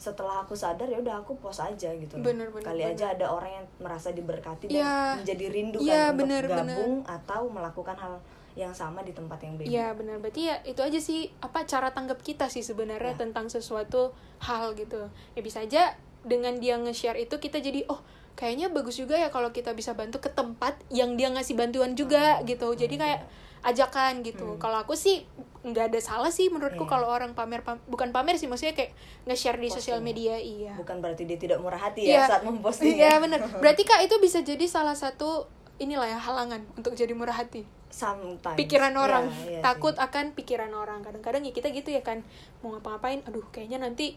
setelah 0.00 0.40
aku 0.40 0.56
sadar 0.56 0.88
ya 0.88 0.96
udah 0.96 1.20
aku 1.20 1.36
post 1.36 1.60
aja 1.60 1.92
gitu 1.92 2.16
loh. 2.16 2.24
Bener, 2.24 2.48
bener, 2.48 2.64
kali 2.64 2.80
bener. 2.82 2.96
aja 2.96 3.12
ada 3.12 3.26
orang 3.28 3.52
yang 3.52 3.66
merasa 3.78 4.08
diberkati 4.10 4.66
dan 4.66 4.74
Iya. 4.74 4.96
menjadi 5.20 5.44
rindu 5.46 5.78
Iya, 5.78 6.08
kan 6.08 6.16
bener, 6.16 6.42
untuk 6.42 6.56
bener. 6.56 6.72
gabung 6.72 6.94
atau 7.04 7.42
melakukan 7.46 7.94
hal 7.94 8.14
yang 8.52 8.72
sama 8.72 9.00
di 9.00 9.12
tempat 9.12 9.38
yang 9.38 9.54
beda 9.54 9.68
Iya 9.68 9.86
benar 9.92 10.16
berarti 10.18 10.42
ya 10.42 10.56
itu 10.64 10.80
aja 10.80 10.98
sih 10.98 11.28
apa 11.38 11.62
cara 11.64 11.92
tanggap 11.92 12.18
kita 12.18 12.48
sih 12.48 12.60
sebenarnya 12.60 13.14
Ya. 13.14 13.20
tentang 13.20 13.46
sesuatu 13.46 14.10
hal 14.40 14.72
gitu 14.74 15.04
ya 15.30 15.40
bisa 15.40 15.60
aja 15.60 15.94
dengan 16.22 16.56
dia 16.56 16.74
nge-share 16.74 17.20
itu 17.20 17.36
kita 17.36 17.58
jadi 17.58 17.84
oh 17.86 18.00
kayaknya 18.32 18.68
bagus 18.68 18.96
juga 18.96 19.14
ya 19.14 19.28
kalau 19.28 19.48
kita 19.50 19.70
bisa 19.70 19.92
bantu 19.92 20.18
ke 20.18 20.30
tempat 20.30 20.80
yang 20.88 21.14
dia 21.14 21.28
ngasih 21.28 21.54
bantuan 21.54 21.92
juga 21.92 22.40
Hmm, 22.40 22.48
gitu 22.48 22.72
jadi 22.74 22.90
hmm, 22.90 23.02
kayak 23.02 23.20
ajakan 23.62 24.20
gitu. 24.20 24.56
Kalau 24.56 24.78
aku 24.78 24.92
sih 24.92 25.24
nggak 25.60 25.92
ada 25.92 26.00
salah 26.00 26.28
sih 26.28 26.48
menurutku 26.48 26.82
Iya. 26.82 26.90
kalau 26.90 27.06
orang 27.06 27.32
pamer 27.32 27.60
pam- 27.60 27.84
bukan 27.84 28.10
pamer 28.10 28.34
sih 28.34 28.48
maksudnya 28.48 28.72
kayak 28.72 28.96
nge-share 29.24 29.56
di 29.56 29.68
sosial 29.68 30.00
media 30.00 30.34
iya. 30.34 30.72
Bukan 30.72 30.98
berarti 30.98 31.24
dia 31.24 31.36
tidak 31.36 31.60
murah 31.60 31.76
hati 31.78 32.08
Iya. 32.08 32.24
ya 32.24 32.30
saat 32.30 32.42
memposting 32.42 32.96
iya 32.96 33.10
ya. 33.10 33.20
benar 33.20 33.44
berarti 33.60 33.82
kak 33.82 34.00
itu 34.00 34.16
bisa 34.16 34.40
jadi 34.40 34.64
salah 34.64 34.94
satu 34.94 35.44
inilah 35.76 36.06
ya 36.06 36.16
halangan 36.16 36.64
untuk 36.74 36.92
jadi 36.92 37.12
murah 37.12 37.36
hati. 37.36 37.68
Sometimes. 37.90 38.56
Pikiran 38.56 38.94
orang. 38.94 39.28
Iya, 39.42 39.50
iya 39.50 39.60
takut 39.60 39.92
sih. 39.92 40.00
akan 40.00 40.24
pikiran 40.32 40.70
orang. 40.70 41.02
Kadang-kadang 41.02 41.42
ya 41.42 41.50
kita 41.50 41.68
gitu 41.68 41.90
ya 41.90 42.00
kan 42.00 42.24
mau 42.58 42.72
ngapa-ngapain 42.72 43.20
aduh 43.24 43.44
kayaknya 43.50 43.82
nanti 43.82 44.16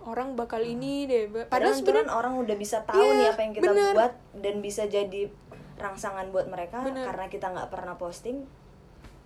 orang 0.00 0.34
bakal 0.34 0.58
ini 0.60 1.04
deh. 1.04 1.26
Padahal 1.46 1.74
sebenarnya 1.74 2.10
orang 2.10 2.38
udah 2.38 2.54
bisa 2.54 2.82
tahu 2.82 2.98
Iya, 2.98 3.14
nih 3.16 3.26
apa 3.28 3.40
yang 3.40 3.52
kita 3.52 3.66
bener. 3.68 3.92
buat 3.92 4.12
dan 4.36 4.54
bisa 4.58 4.82
jadi 4.84 5.30
rangsangan 5.76 6.28
buat 6.32 6.48
mereka 6.48 6.82
Bener. 6.82 7.04
karena 7.06 7.24
kita 7.28 7.46
nggak 7.52 7.68
pernah 7.68 7.94
posting 7.96 8.44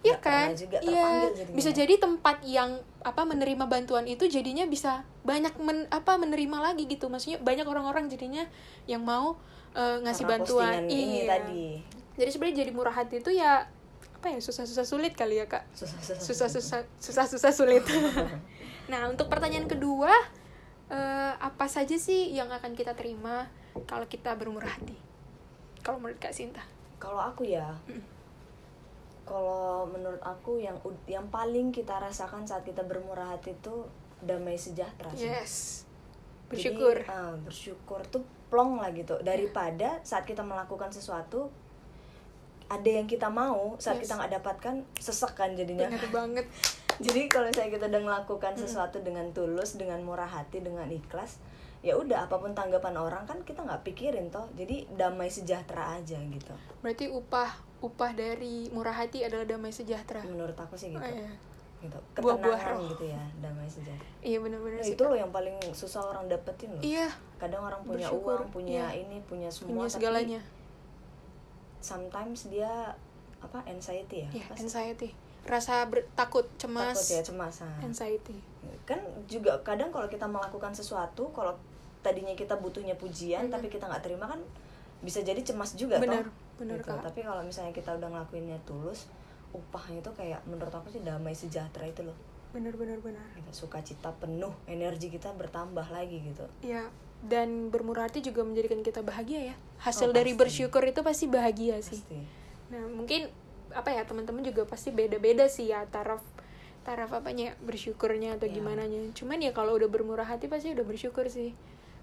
Iya 0.00 0.16
kan 0.16 0.56
juga 0.56 0.80
iya 0.80 1.28
jadinya. 1.28 1.56
bisa 1.60 1.70
jadi 1.76 1.94
tempat 2.00 2.40
yang 2.48 2.80
apa 3.04 3.20
menerima 3.28 3.68
bantuan 3.68 4.08
itu 4.08 4.24
jadinya 4.32 4.64
bisa 4.64 5.04
banyak 5.28 5.52
men, 5.60 5.84
apa 5.92 6.16
menerima 6.16 6.56
lagi 6.56 6.88
gitu 6.88 7.12
maksudnya 7.12 7.36
banyak 7.36 7.68
orang-orang 7.68 8.08
jadinya 8.08 8.48
yang 8.88 9.04
mau 9.04 9.36
eh, 9.76 10.00
ngasih 10.00 10.24
Karena 10.24 10.40
bantuan 10.40 10.72
ini 10.88 11.28
iya 11.28 11.36
tadi 11.36 11.64
jadi 12.16 12.30
sebenarnya 12.32 12.56
jadi 12.64 12.70
murah 12.72 12.94
hati 12.96 13.20
itu 13.20 13.30
ya 13.36 13.68
apa 14.20 14.36
ya 14.36 14.40
susah-susah 14.40 14.84
sulit 14.84 15.12
kali 15.16 15.40
ya 15.40 15.48
kak 15.48 15.64
susah-susah 15.72 16.84
susah-susah 17.00 17.52
sulit. 17.56 17.80
nah, 18.92 19.08
untuk 19.08 19.32
pertanyaan 19.32 19.64
kedua, 19.64 20.12
eh, 20.92 21.32
apa 21.40 21.64
saja 21.72 21.96
sih 21.96 22.28
yang 22.36 22.52
akan 22.52 22.76
kita 22.76 22.92
terima 22.92 23.48
kalau 23.88 24.04
kita 24.04 24.36
bermurah 24.36 24.76
hati? 24.76 25.09
Kalau 25.80 25.96
menurut 25.96 26.18
Kak 26.18 26.32
Sinta. 26.32 26.60
kalau 26.96 27.16
aku 27.18 27.42
ya 27.42 27.64
kalau 29.24 29.86
menurut 29.86 30.20
aku 30.20 30.58
yang 30.58 30.74
yang 31.06 31.24
paling 31.28 31.70
kita 31.70 31.96
rasakan 31.96 32.42
saat 32.42 32.60
kita 32.60 32.82
bermurah 32.82 33.32
hati 33.32 33.54
itu 33.54 33.86
damai 34.20 34.52
sejahtera 34.54 35.08
sih. 35.10 35.24
Yes. 35.24 35.54
Jadi, 36.50 36.76
Bersyukur. 36.76 36.96
ah, 37.06 37.32
bersyukur 37.38 38.00
tuh 38.04 38.20
plong 38.48 38.76
lah 38.76 38.90
gitu 38.90 39.14
daripada 39.20 40.02
saat 40.02 40.26
kita 40.26 40.42
melakukan 40.42 40.90
sesuatu 40.90 41.46
ada 42.66 42.90
yang 42.90 43.06
kita 43.06 43.26
mau 43.26 43.78
saat 43.78 43.96
Yes. 43.96 44.02
kita 44.04 44.14
nggak 44.18 44.32
dapatkan 44.36 44.74
sesek 44.98 45.32
kan 45.32 45.54
jadinya 45.54 45.86
Benar 45.86 46.10
banget. 46.18 46.46
jadi 46.98 47.20
kalau 47.26 47.46
misalnya 47.48 47.72
kita 47.72 47.86
udah 47.86 48.02
melakukan 48.04 48.52
sesuatu 48.56 48.98
dengan 49.00 49.30
tulus 49.30 49.78
dengan 49.78 50.02
murah 50.02 50.26
hati 50.26 50.58
dengan 50.58 50.84
ikhlas 50.84 51.38
ya 51.80 51.94
udah 51.94 52.24
apa 52.24 52.36
pun 52.36 52.52
tanggapan 52.52 52.92
orang 52.94 53.24
kan 53.24 53.40
kita 53.40 53.60
nggak 53.60 53.80
pikirin 53.82 54.28
toh 54.28 54.44
jadi 54.52 54.84
damai 54.90 55.26
sejahtera 55.26 55.96
aja 55.96 56.16
gitu 56.18 56.52
Berarti 56.78 57.08
upah 57.08 57.48
upah 57.80 58.12
dari 58.12 58.68
murah 58.68 58.92
hati 58.94 59.22
adalah 59.22 59.44
damai 59.44 59.70
sejahtera. 59.70 60.20
menurut 60.22 60.52
aku 60.54 60.76
sih 60.76 60.90
gitu 60.90 61.00
Oh, 61.00 61.08
iya. 61.08 61.32
gitu 61.80 61.96
ketenangan 62.12 62.76
roh. 62.76 62.84
gitu 62.86 63.04
ya 63.08 63.24
damai 63.38 63.64
sejahtera 63.64 64.12
Iya 64.20 64.38
benar-benar 64.38 64.78
Nah, 64.78 64.88
itu 64.90 65.02
loh 65.02 65.16
yang 65.16 65.30
paling 65.30 65.56
susah 65.72 66.04
orang 66.06 66.24
dapetin 66.26 66.68
loh 66.70 66.82
Iya, 66.82 67.08
kadang 67.36 67.64
orang 67.64 67.80
punya 67.82 68.04
Bersyukur, 68.06 68.38
uang 68.38 68.50
punya 68.50 68.84
iya. 68.86 69.00
ini 69.00 69.16
punya 69.22 69.48
semua 69.48 69.72
punya 69.74 69.84
tapi 69.86 69.94
segalanya. 69.94 70.40
sometimes 71.80 72.40
dia 72.46 72.92
apa 73.40 73.64
anxiety 73.64 74.20
ya 74.20 74.28
Iya, 74.34 74.46
anxiety. 74.54 75.08
Rasa 75.42 75.88
ber- 75.88 76.04
takut, 76.12 76.44
cemas. 76.54 76.92
takut 76.92 77.08
ya 77.10 77.22
cemas. 77.24 77.64
Anxiety. 77.80 78.36
kan 78.84 79.00
juga 79.24 79.56
kadang 79.60 79.88
kalau 79.88 80.04
kita 80.04 80.26
melakukan 80.26 80.68
sesuatu 80.70 81.30
kalau 81.30 81.56
tadinya 82.00 82.32
kita 82.32 82.56
butuhnya 82.56 82.94
pujian 82.94 83.46
Mhm. 83.46 83.52
tapi 83.52 83.66
kita 83.68 83.84
nggak 83.84 84.02
terima 84.02 84.26
kan 84.26 84.40
bisa 85.00 85.20
jadi 85.20 85.40
cemas 85.40 85.72
juga 85.74 85.96
Bener, 85.96 86.24
toh 86.24 86.32
bener, 86.58 86.78
Gitu. 86.78 86.88
Kak. 86.90 87.00
tapi 87.02 87.20
kalau 87.20 87.40
misalnya 87.40 87.70
kita 87.70 87.94
udah 87.94 88.08
ngelakuinnya 88.10 88.58
tulus 88.62 89.08
upahnya 89.50 89.98
itu 89.98 90.10
kayak 90.10 90.40
menurut 90.44 90.70
aku 90.70 90.88
sih 90.88 91.00
damai 91.00 91.32
sejahtera 91.32 91.84
itu 91.84 92.02
loh 92.02 92.16
Benar-benar 92.50 92.98
benar. 92.98 93.24
gitu. 93.32 93.64
sukacita 93.64 94.10
penuh 94.14 94.50
energi 94.66 95.08
kita 95.08 95.30
bertambah 95.32 95.86
lagi 95.88 96.20
gitu 96.20 96.44
Ya, 96.60 96.88
dan 97.22 97.68
bermurah 97.68 98.06
hati 98.06 98.20
juga 98.20 98.40
menjadikan 98.40 98.80
kita 98.80 99.00
bahagia 99.00 99.52
ya. 99.52 99.56
Hasil 99.78 100.08
Oh, 100.08 100.12
dari 100.12 100.32
bersyukur 100.32 100.80
itu 100.82 101.00
pasti 101.00 101.24
bahagia 101.26 101.78
sih. 101.78 101.98
pasti 101.98 102.20
Nah, 102.70 102.86
mungkin 102.86 103.26
apa 103.70 103.88
ya 103.88 104.02
teman-teman 104.02 104.42
juga 104.42 104.62
pasti 104.64 104.90
beda-beda 104.90 105.46
sih 105.46 105.68
ya 105.68 105.82
taraf 105.86 106.22
taraf 106.80 107.10
apanya 107.12 107.54
bersyukurnya 107.60 108.34
atau 108.34 108.46
Ya. 108.46 108.56
gimana 108.56 108.82
nya. 108.84 109.04
Cuman 109.12 109.38
ya 109.38 109.50
kalau 109.50 109.74
udah 109.74 109.86
bermurah 109.86 110.24
hati 110.24 110.46
pasti 110.46 110.70
udah 110.70 110.82
bersyukur 110.82 111.26
sih. 111.26 111.52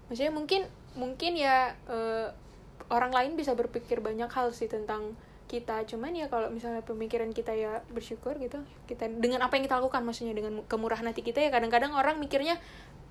Maksudnya 0.08 0.32
mungkin 0.32 0.66
mungkin 0.96 1.32
ya 1.38 1.76
eh, 1.88 2.28
orang 2.88 3.12
lain 3.12 3.32
bisa 3.36 3.52
berpikir 3.52 4.00
banyak 4.00 4.28
hal 4.28 4.50
sih 4.52 4.66
tentang 4.66 5.14
kita. 5.48 5.84
Cuman 5.88 6.12
ya 6.12 6.28
kalau 6.28 6.52
misalnya 6.52 6.84
pemikiran 6.84 7.32
kita 7.32 7.56
ya 7.56 7.80
bersyukur 7.92 8.36
gitu 8.36 8.60
kita 8.84 9.08
dengan 9.08 9.44
apa 9.44 9.56
yang 9.56 9.64
kita 9.64 9.80
lakukan 9.80 10.04
maksudnya 10.04 10.36
dengan 10.36 10.64
kemurahan 10.68 11.08
hati 11.08 11.24
kita 11.24 11.40
ya 11.40 11.48
kadang-kadang 11.48 11.96
orang 11.96 12.20
mikirnya 12.20 12.60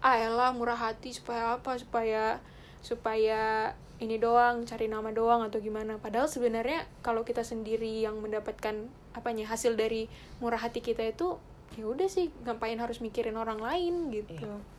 ah 0.05 0.17
elah 0.21 0.53
murah 0.53 0.77
hati 0.77 1.09
supaya 1.09 1.57
apa 1.57 1.73
supaya 1.81 2.37
supaya 2.85 3.73
ini 3.97 4.21
doang 4.21 4.61
cari 4.69 4.85
nama 4.85 5.09
doang 5.09 5.41
atau 5.49 5.57
gimana. 5.57 5.97
Padahal 5.97 6.29
sebenarnya 6.29 6.85
kalau 7.01 7.25
kita 7.25 7.41
sendiri 7.41 8.05
yang 8.05 8.21
mendapatkan 8.21 8.85
apanya 9.17 9.49
hasil 9.49 9.73
dari 9.73 10.05
murah 10.37 10.61
hati 10.61 10.85
kita 10.85 11.01
itu 11.01 11.41
ya 11.73 11.89
udah 11.89 12.05
sih 12.05 12.29
ngapain 12.45 12.77
harus 12.77 13.01
mikirin 13.01 13.33
orang 13.33 13.57
lain 13.57 14.13
gitu. 14.13 14.37
Iya. 14.37 14.76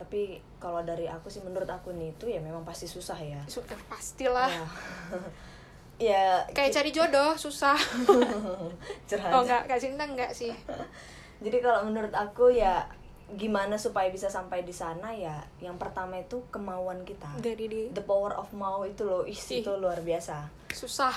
Tapi 0.00 0.20
kalau 0.56 0.80
dari 0.80 1.04
aku 1.04 1.28
sih 1.28 1.38
menurut 1.38 1.68
aku 1.68 1.92
nih 1.92 2.10
itu 2.10 2.24
ya 2.26 2.40
memang 2.40 2.64
pasti 2.64 2.86
susah 2.86 3.14
ya 3.16 3.36
Sudah 3.44 3.76
pastilah 3.84 4.48
ya, 4.48 4.64
ya 6.08 6.24
kayak 6.48 6.72
cari 6.72 6.88
jodoh 6.90 7.36
susah 7.36 7.76
curhat. 9.08 9.30
oh 9.30 9.44
enggak 9.44 9.62
kak 9.66 9.76
Cinta 9.76 10.04
enggak 10.04 10.32
sih 10.32 10.56
jadi 11.44 11.60
kalau 11.60 11.84
menurut 11.84 12.12
aku 12.12 12.48
ya 12.50 12.88
gimana 13.30 13.76
supaya 13.76 14.08
bisa 14.08 14.26
sampai 14.26 14.64
di 14.64 14.72
sana 14.72 15.12
ya 15.14 15.38
yang 15.58 15.76
pertama 15.76 16.18
itu 16.18 16.42
kemauan 16.48 17.04
kita 17.04 17.30
dari 17.38 17.68
di 17.68 17.80
the 17.90 18.02
power 18.02 18.32
of 18.32 18.50
mau 18.50 18.82
itu 18.82 19.04
loh 19.04 19.22
is 19.22 19.38
Ih. 19.46 19.60
itu 19.60 19.70
luar 19.72 20.00
biasa 20.00 20.48
susah 20.70 21.14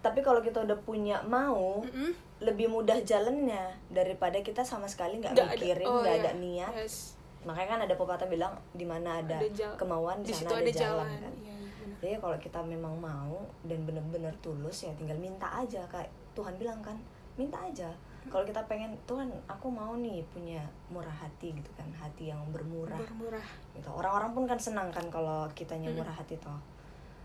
tapi 0.00 0.20
kalau 0.20 0.42
kita 0.42 0.60
udah 0.60 0.76
punya 0.76 1.22
mau 1.22 1.80
Mm-mm. 1.80 2.12
lebih 2.40 2.68
mudah 2.68 3.00
jalannya 3.00 3.72
daripada 3.88 4.36
kita 4.38 4.60
sama 4.60 4.84
sekali 4.84 5.16
nggak 5.16 5.32
Nggak 5.32 5.46
ada- 5.46 5.54
mikirin 5.56 5.86
oh, 5.86 6.02
nggak 6.02 6.12
iya. 6.12 6.20
ada 6.20 6.32
niat 6.34 6.72
Yes. 6.76 6.96
Makanya 7.44 7.68
kan 7.76 7.80
ada 7.84 7.94
pepatah 7.94 8.28
bilang 8.28 8.52
di 8.72 8.84
mana 8.88 9.20
ada, 9.20 9.36
Ada 9.40 9.76
kemauan 9.76 10.24
di, 10.24 10.32
sana 10.32 10.56
ada 10.56 10.64
ada 10.64 10.72
jalan, 10.72 11.06
jalan, 11.06 11.20
kan. 11.20 11.34
Benar. 11.34 11.98
jadi 12.00 12.14
kalau 12.20 12.36
kita 12.40 12.60
memang 12.64 12.94
mau 12.96 13.36
dan 13.68 13.80
bener-bener 13.84 14.34
tulus 14.40 14.88
ya 14.88 14.92
tinggal 14.96 15.16
minta 15.20 15.48
aja 15.48 15.84
kayak 15.88 16.08
Tuhan 16.34 16.56
bilang 16.58 16.80
kan 16.82 16.96
minta 17.38 17.58
aja. 17.60 17.90
Kalau 18.24 18.40
kita 18.40 18.64
pengen 18.64 18.96
Tuhan 19.04 19.28
aku 19.44 19.68
mau 19.68 20.00
nih 20.00 20.24
punya 20.32 20.64
murah 20.88 21.12
hati 21.12 21.52
gitu 21.52 21.70
kan 21.76 21.84
hati 21.92 22.32
yang 22.32 22.40
bermurah. 22.48 22.96
Bermurah. 22.96 23.44
Gitu. 23.76 23.84
Orang-orang 23.84 24.32
pun 24.32 24.44
kan 24.48 24.56
senang 24.56 24.88
kan 24.88 25.04
kalau 25.12 25.44
kitanya 25.52 25.92
murah 25.92 26.16
hati 26.16 26.40
toh 26.40 26.56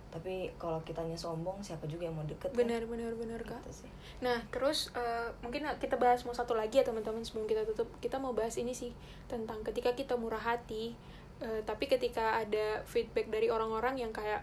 tapi 0.09 0.49
kalau 0.57 0.81
kitanya 0.81 1.13
sombong 1.13 1.61
siapa 1.61 1.85
juga 1.85 2.09
yang 2.09 2.17
mau 2.17 2.25
deket 2.25 2.49
kan? 2.49 2.57
benar 2.57 2.81
benar 2.89 3.13
benar 3.13 3.41
kak 3.45 3.61
Gitu 3.61 3.85
sih. 3.85 3.91
Nah, 4.19 4.41
terus 4.49 4.89
eh, 4.97 5.29
mungkin 5.39 5.69
kita 5.77 5.95
bahas 5.95 6.25
mau 6.25 6.33
satu 6.33 6.57
lagi 6.57 6.81
ya 6.81 6.85
teman-teman 6.85 7.21
sebelum 7.21 7.45
kita 7.45 7.61
tutup. 7.69 7.87
Kita 8.01 8.17
mau 8.17 8.33
bahas 8.33 8.57
ini 8.57 8.73
sih 8.73 8.89
tentang 9.29 9.61
ketika 9.61 9.93
kita 9.93 10.17
murah 10.17 10.41
hati, 10.41 10.97
eh, 11.39 11.61
tapi 11.63 11.85
ketika 11.85 12.41
ada 12.41 12.81
feedback 12.89 13.29
dari 13.29 13.53
orang-orang 13.53 14.01
yang 14.01 14.09
kayak 14.09 14.41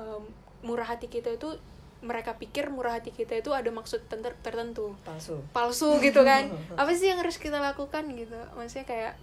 em, 0.00 0.24
murah 0.64 0.88
hati 0.88 1.12
kita 1.12 1.28
itu 1.36 1.60
mereka 2.02 2.34
pikir 2.34 2.66
murah 2.72 2.98
hati 2.98 3.14
kita 3.14 3.38
itu 3.38 3.54
ada 3.54 3.70
maksud 3.70 4.02
ter- 4.10 4.38
tertentu 4.42 4.90
palsu 5.06 5.38
palsu 5.54 6.02
gitu 6.02 6.26
kan 6.26 6.50
apa 6.80 6.90
sih 6.98 7.06
yang 7.12 7.22
harus 7.22 7.38
kita 7.38 7.62
lakukan 7.62 8.10
gitu 8.10 8.34
maksudnya 8.58 8.86
kayak 8.88 9.14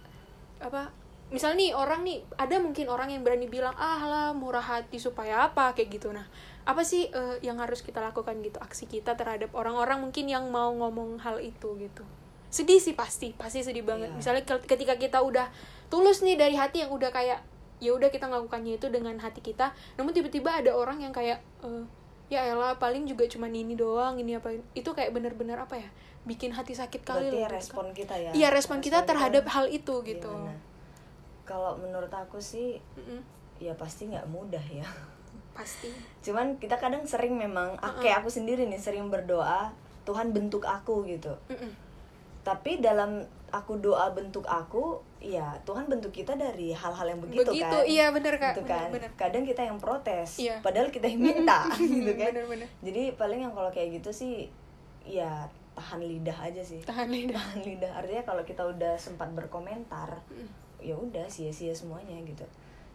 apa 0.64 0.88
misal 1.30 1.54
nih 1.54 1.70
orang 1.72 2.02
nih 2.02 2.26
ada 2.34 2.58
mungkin 2.58 2.90
orang 2.90 3.08
yang 3.08 3.22
berani 3.22 3.46
bilang 3.46 3.70
ah 3.78 4.02
lah 4.02 4.26
murah 4.34 4.62
hati 4.62 4.98
supaya 4.98 5.46
apa? 5.46 5.72
Kayak 5.72 5.88
gitu. 5.96 6.08
Nah 6.10 6.26
apa 6.66 6.82
sih 6.82 7.06
eh, 7.08 7.36
yang 7.40 7.58
harus 7.58 7.80
kita 7.80 7.98
lakukan 7.98 8.34
gitu? 8.42 8.58
Aksi 8.58 8.84
kita 8.84 9.14
terhadap 9.14 9.54
orang-orang 9.54 10.02
mungkin 10.02 10.26
yang 10.26 10.50
mau 10.50 10.70
ngomong 10.70 11.22
hal 11.22 11.38
itu 11.38 11.78
gitu. 11.78 12.02
Sedih 12.50 12.82
sih 12.82 12.98
pasti 12.98 13.30
pasti 13.32 13.62
sedih 13.62 13.86
banget. 13.86 14.10
Iya. 14.10 14.18
misalnya 14.18 14.42
ke- 14.42 14.66
ketika 14.66 14.98
kita 14.98 15.22
udah 15.22 15.46
tulus 15.86 16.20
nih 16.20 16.34
dari 16.34 16.58
hati 16.58 16.82
yang 16.82 16.90
udah 16.90 17.14
kayak 17.14 17.40
ya 17.80 17.90
udah 17.96 18.10
kita 18.10 18.28
melakukannya 18.28 18.76
itu 18.76 18.92
dengan 18.92 19.16
hati 19.16 19.40
kita 19.40 19.72
namun 19.96 20.12
tiba-tiba 20.12 20.52
ada 20.52 20.74
orang 20.74 21.00
yang 21.00 21.14
kayak 21.14 21.40
eh, 21.64 21.82
ya 22.28 22.44
elah 22.44 22.76
paling 22.76 23.06
juga 23.06 23.26
cuman 23.26 23.50
ini 23.50 23.74
doang 23.74 24.18
ini 24.18 24.34
apa? 24.34 24.50
Itu 24.74 24.94
kayak 24.94 25.14
bener-bener 25.14 25.58
apa 25.58 25.78
ya? 25.78 25.88
Bikin 26.26 26.52
hati 26.52 26.76
sakit 26.76 27.02
kali 27.02 27.26
berarti 27.26 27.34
loh, 27.34 27.42
ya 27.42 27.48
respon 27.48 27.84
kan. 27.86 27.96
kita 27.96 28.14
ya? 28.14 28.30
Iya 28.30 28.48
respon, 28.52 28.78
kita 28.78 29.02
terhadap 29.02 29.44
hal 29.48 29.66
itu 29.66 29.94
gitu. 30.04 30.30
Gimana? 30.30 30.69
Kalau 31.50 31.74
menurut 31.76 32.08
aku 32.08 32.38
sih 32.38 32.78
Mm-mm, 32.94 33.18
ya 33.58 33.74
pasti 33.74 34.06
nggak 34.06 34.24
mudah 34.28 34.62
ya. 34.62 34.86
Pasti. 35.50 35.90
Cuman 36.22 36.56
kita 36.56 36.78
kadang 36.78 37.02
sering 37.04 37.34
memang 37.34 37.74
ah, 37.76 37.98
kayak 37.98 38.22
aku 38.22 38.30
sendiri 38.30 38.64
nih 38.64 38.78
sering 38.78 39.10
berdoa 39.10 39.74
Tuhan 40.02 40.30
bentuk 40.30 40.62
aku 40.62 41.02
gitu. 41.04 41.34
Mm-mm. 41.48 41.74
tapi 42.40 42.80
dalam 42.80 43.20
aku 43.50 43.76
doa 43.76 44.08
bentuk 44.10 44.48
aku 44.48 44.96
ya 45.18 45.52
Tuhan 45.62 45.84
bentuk 45.84 46.08
kita 46.10 46.32
dari 46.34 46.72
hal-hal 46.72 47.04
yang 47.06 47.20
begitu, 47.20 47.44
begitu. 47.44 47.68
kan. 47.68 47.84
Iya 47.84 48.06
bener 48.08 48.34
kak. 48.36 48.54
Gitu 48.54 48.62
bener, 48.64 48.72
kan. 48.72 48.88
bener. 48.88 49.10
kadang 49.12 49.44
kita 49.44 49.60
yang 49.60 49.76
protes 49.76 50.40
Iya. 50.40 50.56
padahal 50.64 50.88
kita 50.88 51.04
yang 51.04 51.20
minta 51.20 51.68
gitu 51.76 52.12
kan. 52.14 52.32
Bener-bener. 52.32 52.64
jadi 52.80 53.12
paling 53.14 53.44
yang 53.44 53.52
kalau 53.52 53.68
kayak 53.68 54.00
gitu 54.00 54.08
sih 54.08 54.48
ya 55.04 55.44
tahan 55.76 56.00
lidah 56.00 56.38
aja 56.40 56.62
sih. 56.62 56.80
Tahan 56.80 57.08
lidah. 57.08 57.36
Tahan 57.36 57.60
lidah. 57.60 57.92
Artinya 57.92 58.22
kalau 58.24 58.42
kita 58.42 58.62
udah 58.64 58.96
sempat 58.96 59.28
berkomentar 59.30 60.24
Mm. 60.32 60.48
Ya 60.80 60.96
udah 60.96 61.28
sia-sia 61.28 61.72
semuanya 61.72 62.16
gitu. 62.26 62.44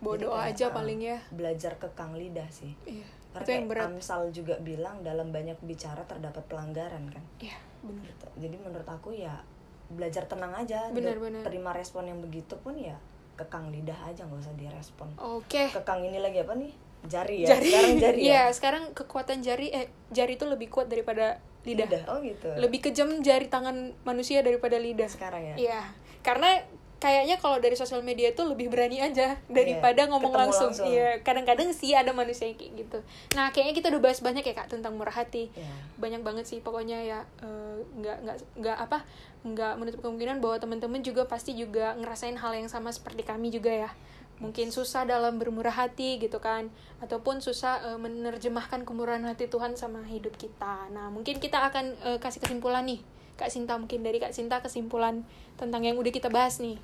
Bodoh 0.04 0.36
Jadi 0.36 0.52
aja 0.52 0.66
ah, 0.70 0.74
paling 0.76 1.00
ya. 1.00 1.18
belajar 1.32 1.80
kekang 1.80 2.14
lidah 2.20 2.48
sih. 2.52 2.76
Iya 2.84 3.08
karena 3.36 3.44
itu 3.44 3.52
yang 3.52 3.68
berat. 3.68 3.86
Amsal 3.92 4.22
juga 4.32 4.56
bilang 4.64 5.04
dalam 5.04 5.28
banyak 5.36 5.60
bicara 5.68 6.00
terdapat 6.08 6.44
pelanggaran 6.48 7.04
kan? 7.12 7.24
Iya 7.44 7.60
bener 7.86 8.02
gitu. 8.08 8.26
jadi 8.42 8.56
menurut 8.58 8.88
aku 8.90 9.14
ya 9.14 9.44
belajar 9.92 10.26
tenang 10.26 10.56
aja. 10.56 10.90
Bener, 10.90 11.20
bener. 11.22 11.44
terima 11.46 11.76
respon 11.76 12.10
yang 12.10 12.18
begitu 12.24 12.58
pun 12.64 12.74
ya 12.80 12.96
kekang 13.36 13.70
lidah 13.70 14.00
aja 14.08 14.24
nggak 14.24 14.40
usah 14.40 14.56
direspon. 14.56 15.12
Oke. 15.20 15.68
Kekang 15.70 16.02
ini 16.08 16.24
lagi 16.24 16.42
apa 16.42 16.56
nih? 16.56 16.72
Jari 17.06 17.44
ya? 17.44 17.48
Jari. 17.54 17.70
Sekarang 17.70 17.96
jari 18.00 18.20
iya 18.24 18.42
ya 18.48 18.54
sekarang 18.56 18.84
kekuatan 18.96 19.44
jari 19.44 19.68
eh 19.70 19.92
jari 20.10 20.40
itu 20.40 20.48
lebih 20.48 20.72
kuat 20.72 20.88
daripada 20.88 21.44
lidah, 21.66 22.06
oh 22.14 22.22
gitu. 22.22 22.50
Lebih 22.56 22.80
kejam 22.90 23.26
jari 23.26 23.50
tangan 23.50 23.98
manusia 24.06 24.46
daripada 24.46 24.78
lidah. 24.78 25.10
Sekarang 25.10 25.42
ya? 25.42 25.56
Iya, 25.58 25.82
karena 26.22 26.62
kayaknya 27.06 27.38
kalau 27.38 27.62
dari 27.62 27.78
sosial 27.78 28.02
media 28.02 28.34
itu 28.34 28.42
lebih 28.42 28.74
berani 28.74 28.98
aja 28.98 29.38
daripada 29.46 30.02
Iya, 30.04 30.10
ngomong 30.10 30.34
langsung. 30.34 30.74
langsung. 30.74 30.90
Iya, 30.90 31.22
kadang-kadang 31.22 31.70
sih 31.70 31.94
ada 31.94 32.10
manusia 32.10 32.50
yang 32.50 32.58
kayak 32.58 32.74
gitu. 32.82 32.98
Nah, 33.38 33.54
kayaknya 33.54 33.78
kita 33.78 33.88
udah 33.94 34.02
bahas 34.02 34.20
banyak 34.20 34.42
ya 34.42 34.54
kak 34.54 34.74
tentang 34.74 34.98
murah 34.98 35.14
hati. 35.14 35.54
ya 35.54 35.70
Banyak 36.02 36.26
banget 36.26 36.50
sih 36.50 36.58
pokoknya 36.60 36.98
ya 37.00 37.20
eh, 37.46 37.76
nggak 38.02 38.18
nggak 38.26 38.38
nggak 38.58 38.78
apa 38.82 39.06
nggak 39.46 39.74
menutup 39.78 40.02
kemungkinan 40.02 40.42
bahwa 40.42 40.58
teman-teman 40.58 41.00
juga 41.00 41.30
pasti 41.30 41.54
juga 41.54 41.94
ngerasain 41.94 42.34
hal 42.34 42.58
yang 42.58 42.66
sama 42.66 42.90
seperti 42.90 43.22
kami 43.22 43.54
juga 43.54 43.70
ya. 43.70 43.92
Mungkin 44.36 44.68
susah 44.68 45.06
dalam 45.06 45.40
bermurah 45.40 45.72
hati 45.72 46.20
gitu 46.20 46.42
kan, 46.42 46.68
ataupun 47.00 47.40
susah 47.40 47.94
eh, 47.94 48.00
menerjemahkan 48.02 48.82
kemurahan 48.84 49.22
hati 49.24 49.46
Tuhan 49.46 49.78
sama 49.78 50.02
hidup 50.04 50.34
kita. 50.36 50.90
Nah, 50.90 51.14
mungkin 51.14 51.38
kita 51.38 51.62
akan 51.70 51.86
eh, 52.04 52.18
kasih 52.18 52.42
kesimpulan 52.42 52.84
nih, 52.84 53.00
Kak 53.38 53.48
Sinta 53.48 53.78
mungkin 53.78 54.02
dari 54.02 54.18
Kak 54.18 54.34
Sinta 54.34 54.60
kesimpulan 54.60 55.24
tentang 55.56 55.84
yang 55.84 55.96
udah 55.96 56.10
kita 56.10 56.28
bahas 56.28 56.58
nih. 56.58 56.76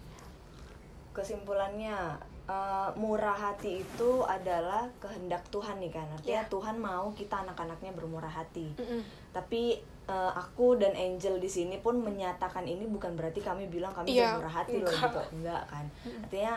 Kesimpulannya 1.12 2.18
eh, 2.46 2.90
murah 2.96 3.34
hati 3.34 3.80
itu 3.80 4.12
adalah 4.24 4.88
kehendak 4.98 5.44
Tuhan 5.48 5.78
nih 5.78 5.92
kan 5.92 6.08
artinya 6.10 6.42
Iya. 6.42 6.50
Tuhan 6.50 6.76
mau 6.78 7.12
kita 7.12 7.42
anak-anaknya 7.42 7.92
bermurah 7.92 8.32
hati. 8.32 8.72
Mm-mm. 8.74 9.02
tapi 9.32 9.80
eh, 10.04 10.32
aku 10.34 10.76
dan 10.76 10.92
Angel 10.94 11.38
di 11.38 11.48
sini 11.48 11.78
pun 11.78 11.96
menyatakan 11.98 12.64
ini 12.64 12.84
bukan 12.86 13.14
berarti 13.14 13.40
kami 13.40 13.68
bilang 13.68 13.92
kami 13.92 14.12
Iya, 14.12 14.36
bermurah 14.36 14.56
hati 14.58 14.76
loh 14.78 14.90
gitu. 14.90 15.22
Enggak 15.34 15.64
kan. 15.66 15.86
Artinya 16.22 16.54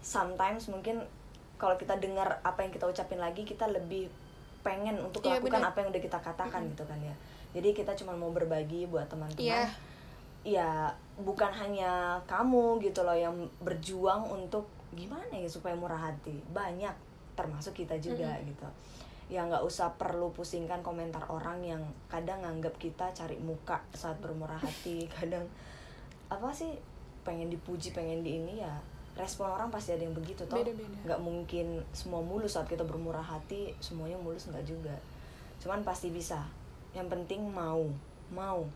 sometimes 0.00 0.68
mungkin 0.68 1.00
kalau 1.54 1.74
kita 1.74 1.96
dengar 1.96 2.40
apa 2.42 2.60
yang 2.60 2.70
kita 2.70 2.84
ucapin 2.84 3.16
lagi 3.16 3.42
kita 3.42 3.64
lebih 3.66 4.08
pengen 4.60 4.96
untuk 4.98 5.20
Iya, 5.22 5.36
lakukan 5.36 5.60
benar. 5.60 5.70
apa 5.70 5.78
yang 5.78 5.88
udah 5.90 6.02
kita 6.02 6.18
katakan 6.18 6.60
gitu 6.66 6.84
kan 6.84 6.96
ya. 6.98 7.12
Jadi 7.52 7.68
kita 7.72 7.92
cuma 7.94 8.12
mau 8.12 8.28
berbagi 8.30 8.84
buat 8.84 9.06
teman-teman. 9.06 9.44
Iya. 9.44 9.68
Ya 10.44 10.92
bukan 11.16 11.48
hanya 11.48 12.20
kamu 12.28 12.76
gitu 12.84 13.00
loh 13.00 13.16
yang 13.16 13.32
berjuang 13.64 14.28
untuk 14.28 14.68
gimana 14.92 15.32
ya 15.32 15.48
supaya 15.48 15.72
murah 15.72 16.12
hati. 16.12 16.36
Banyak 16.52 16.92
termasuk 17.34 17.82
kita 17.82 17.96
juga 17.98 18.36
gitu. 18.44 18.68
Ya 19.32 19.42
nggak 19.48 19.64
usah 19.64 19.96
perlu 19.96 20.30
pusingkan 20.36 20.84
komentar 20.84 21.24
orang 21.32 21.64
yang 21.64 21.82
kadang 22.12 22.44
nganggap 22.44 22.76
kita 22.76 23.08
cari 23.16 23.40
muka 23.40 23.80
saat 23.96 24.20
bermurah 24.20 24.60
hati. 24.60 25.08
Kadang 25.16 25.48
apa 26.28 26.52
sih 26.52 26.76
pengen 27.24 27.48
dipuji 27.48 27.96
pengen 27.96 28.20
di 28.20 28.36
ini 28.36 28.60
ya 28.60 28.76
respon 29.16 29.48
orang 29.48 29.72
pasti 29.72 29.96
ada 29.96 30.04
yang 30.04 30.12
begitu 30.12 30.44
toh. 30.44 30.60
Nggak 31.08 31.20
mungkin 31.24 31.80
semua 31.96 32.20
mulus 32.20 32.60
saat 32.60 32.68
kita 32.68 32.84
bermurah 32.84 33.24
hati 33.24 33.72
semuanya 33.80 34.20
mulus 34.20 34.44
nggak 34.44 34.66
juga. 34.68 34.94
Cuman 35.56 35.80
pasti 35.82 36.12
bisa. 36.12 36.44
Yang 36.92 37.16
penting 37.16 37.48
mau 37.48 37.88
mau 38.28 38.68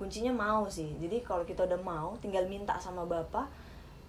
kuncinya 0.00 0.32
mau 0.32 0.64
sih 0.66 0.96
jadi 0.96 1.20
kalau 1.20 1.44
kita 1.44 1.68
udah 1.68 1.76
mau 1.78 2.16
tinggal 2.18 2.48
minta 2.48 2.80
sama 2.80 3.04
bapak 3.04 3.44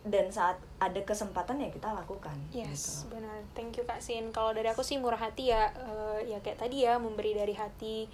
dan 0.02 0.32
saat 0.32 0.56
ada 0.80 0.98
kesempatan 1.04 1.60
ya 1.60 1.70
kita 1.70 1.92
lakukan 1.92 2.34
Yes, 2.50 3.04
gitu. 3.06 3.14
benar. 3.14 3.38
Thank 3.54 3.78
you 3.78 3.86
Kak 3.86 4.02
Sin. 4.02 4.34
Kalau 4.34 4.50
dari 4.50 4.66
aku 4.66 4.82
sih 4.82 4.98
murah 4.98 5.20
hati 5.20 5.54
ya, 5.54 5.70
eh, 5.78 6.26
ya 6.26 6.42
kayak 6.42 6.58
tadi 6.58 6.82
ya 6.82 6.98
memberi 6.98 7.38
dari 7.38 7.54
hati 7.54 8.10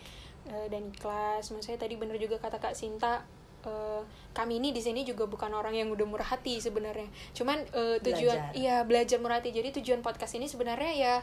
eh, 0.46 0.68
dan 0.68 0.92
ikhlas. 0.92 1.48
Maksudnya 1.48 1.80
tadi 1.80 1.96
bener 1.96 2.20
juga 2.20 2.42
kata 2.42 2.60
Kak 2.60 2.76
Sinta. 2.76 3.24
eh, 3.64 4.02
kami 4.36 4.60
ini 4.60 4.72
di 4.72 4.80
sini 4.80 5.02
juga 5.04 5.28
bukan 5.28 5.48
orang 5.52 5.76
yang 5.76 5.88
udah 5.88 6.04
murah 6.04 6.28
hati 6.28 6.60
sebenarnya. 6.60 7.08
Cuman 7.32 7.64
eh, 7.72 7.98
tujuan, 8.04 8.36
Belajar. 8.36 8.52
iya 8.52 8.84
belajar 8.84 9.18
murah 9.24 9.40
hati. 9.40 9.56
Jadi 9.56 9.80
tujuan 9.80 10.04
podcast 10.04 10.36
ini 10.36 10.44
sebenarnya 10.44 10.92
ya 10.92 11.16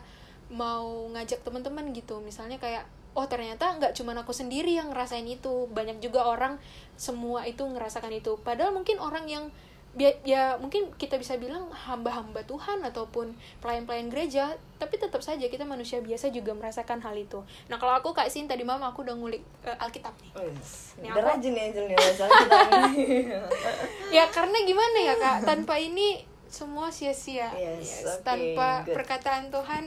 mau 0.49 1.13
ngajak 1.13 1.45
teman-teman 1.45 1.93
gitu. 1.93 2.25
Misalnya 2.25 2.57
kayak 2.57 2.89
oh 3.15 3.25
ternyata 3.25 3.75
nggak 3.75 3.95
cuma 3.95 4.13
aku 4.13 4.31
sendiri 4.31 4.75
yang 4.75 4.91
ngerasain 4.91 5.25
itu. 5.25 5.67
Banyak 5.69 5.99
juga 5.99 6.25
orang 6.25 6.59
semua 6.95 7.43
itu 7.45 7.63
ngerasakan 7.63 8.13
itu. 8.13 8.37
Padahal 8.39 8.71
mungkin 8.71 8.99
orang 8.99 9.25
yang 9.25 9.49
bi- 9.93 10.19
ya 10.23 10.59
mungkin 10.59 10.91
kita 10.93 11.15
bisa 11.15 11.35
bilang 11.35 11.71
hamba-hamba 11.71 12.43
Tuhan 12.43 12.83
ataupun 12.83 13.31
pelayan-pelayan 13.59 14.11
gereja 14.11 14.51
tapi 14.75 14.99
tetap 14.99 15.23
saja 15.23 15.47
kita 15.47 15.63
manusia 15.63 16.03
biasa 16.03 16.29
juga 16.29 16.51
merasakan 16.51 16.99
hal 16.99 17.15
itu. 17.15 17.39
Nah 17.67 17.79
kalau 17.79 17.95
aku 17.95 18.11
kak 18.11 18.27
Sin 18.27 18.45
tadi 18.45 18.63
mama 18.63 18.91
aku 18.91 19.01
udah 19.01 19.15
ngulik 19.15 19.39
eh, 19.63 19.79
Alkitab 19.79 20.11
nih. 20.19 20.31
Wes, 20.37 20.99
Ini 20.99 21.09
udah 21.09 21.15
aku- 21.17 21.31
rajin 21.31 21.53
nih 21.53 21.63
Angel 21.65 21.85
nih 21.85 21.97
ini. 21.97 23.07
ya 24.19 24.25
karena 24.29 24.59
gimana 24.63 24.99
ya 25.01 25.15
kak? 25.15 25.37
Tanpa 25.45 25.79
ini 25.79 26.23
semua 26.45 26.87
sia-sia. 26.89 27.51
Yes, 27.51 28.03
Yes, 28.03 28.19
oke, 28.19 28.23
tanpa 28.23 28.83
good. 28.83 28.95
perkataan 28.95 29.51
Tuhan 29.51 29.85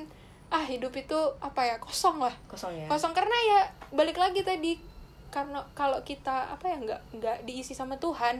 ah 0.50 0.64
hidup 0.64 0.94
itu 0.94 1.14
apa 1.38 1.62
ya 1.62 1.76
kosong 1.78 2.18
lah 2.20 2.32
Kosong 2.46 2.72
ya. 2.74 2.88
kosong 2.88 3.12
karena 3.12 3.36
ya 3.36 3.60
balik 3.92 4.16
lagi 4.16 4.42
tadi 4.42 4.80
karena 5.28 5.60
kalau 5.74 6.00
kita 6.02 6.50
apa 6.50 6.66
ya 6.66 6.76
nggak 6.78 7.02
nggak 7.14 7.38
diisi 7.44 7.72
sama 7.72 7.96
Tuhan 7.96 8.40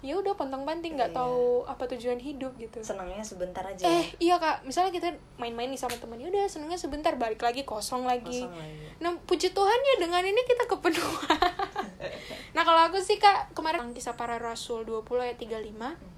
ya 0.00 0.16
udah 0.16 0.32
pontang 0.32 0.64
panting 0.64 0.96
nggak 0.96 1.10
Iya. 1.10 1.18
tahu 1.18 1.44
apa 1.66 1.84
tujuan 1.86 2.16
hidup 2.16 2.56
gitu 2.56 2.80
Senangnya 2.80 3.20
sebentar 3.20 3.60
aja. 3.60 3.82
eh 3.82 4.08
iya 4.16 4.36
kak 4.36 4.64
misalnya 4.64 4.88
kita 4.90 5.10
main-main 5.36 5.68
nih 5.68 5.76
sama 5.76 5.92
teman 5.92 6.16
ya 6.16 6.26
udah 6.26 6.46
senengnya 6.46 6.76
sebentar 6.76 7.12
balik 7.14 7.36
lagi 7.38 7.62
kosong 7.62 8.04
lagi 8.04 8.40
Kosong 8.40 8.54
lagi. 8.54 8.96
Nah, 8.96 9.12
puji 9.20 9.50
Tuhan 9.50 9.78
ya 9.82 9.94
dengan 9.98 10.20
ini 10.22 10.40
kita 10.42 10.64
kepenuhan. 10.66 11.40
nah, 12.54 12.62
kalau 12.62 12.80
aku 12.82 12.96
sih 12.98 13.16
Kak, 13.16 13.52
kemarin 13.52 13.92
kisah 13.92 14.12
para 14.12 14.36
rasul 14.36 14.84
20 14.84 15.04
ayat 15.18 15.36
35. 15.36 15.68
Mhm. 15.72 16.09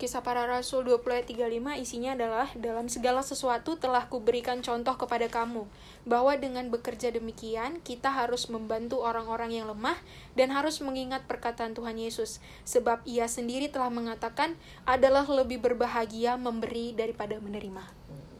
Kisah 0.00 0.24
para 0.24 0.48
rasul 0.48 0.88
20 0.88 1.12
ayat 1.12 1.28
35 1.28 1.76
isinya 1.76 2.16
adalah 2.16 2.48
dalam 2.56 2.88
segala 2.88 3.20
sesuatu 3.20 3.76
telah 3.76 4.08
kuberikan 4.08 4.64
contoh 4.64 4.96
kepada 4.96 5.28
kamu 5.28 5.68
bahwa 6.08 6.32
dengan 6.40 6.72
bekerja 6.72 7.12
demikian 7.12 7.84
kita 7.84 8.08
harus 8.08 8.48
membantu 8.48 9.04
orang-orang 9.04 9.60
yang 9.60 9.68
lemah 9.68 10.00
dan 10.32 10.56
harus 10.56 10.80
mengingat 10.80 11.28
perkataan 11.28 11.76
Tuhan 11.76 12.00
Yesus 12.00 12.40
sebab 12.64 13.04
ia 13.04 13.28
sendiri 13.28 13.68
telah 13.68 13.92
mengatakan 13.92 14.56
adalah 14.88 15.28
lebih 15.28 15.60
berbahagia 15.60 16.40
memberi 16.40 16.96
daripada 16.96 17.36
menerima. 17.36 17.84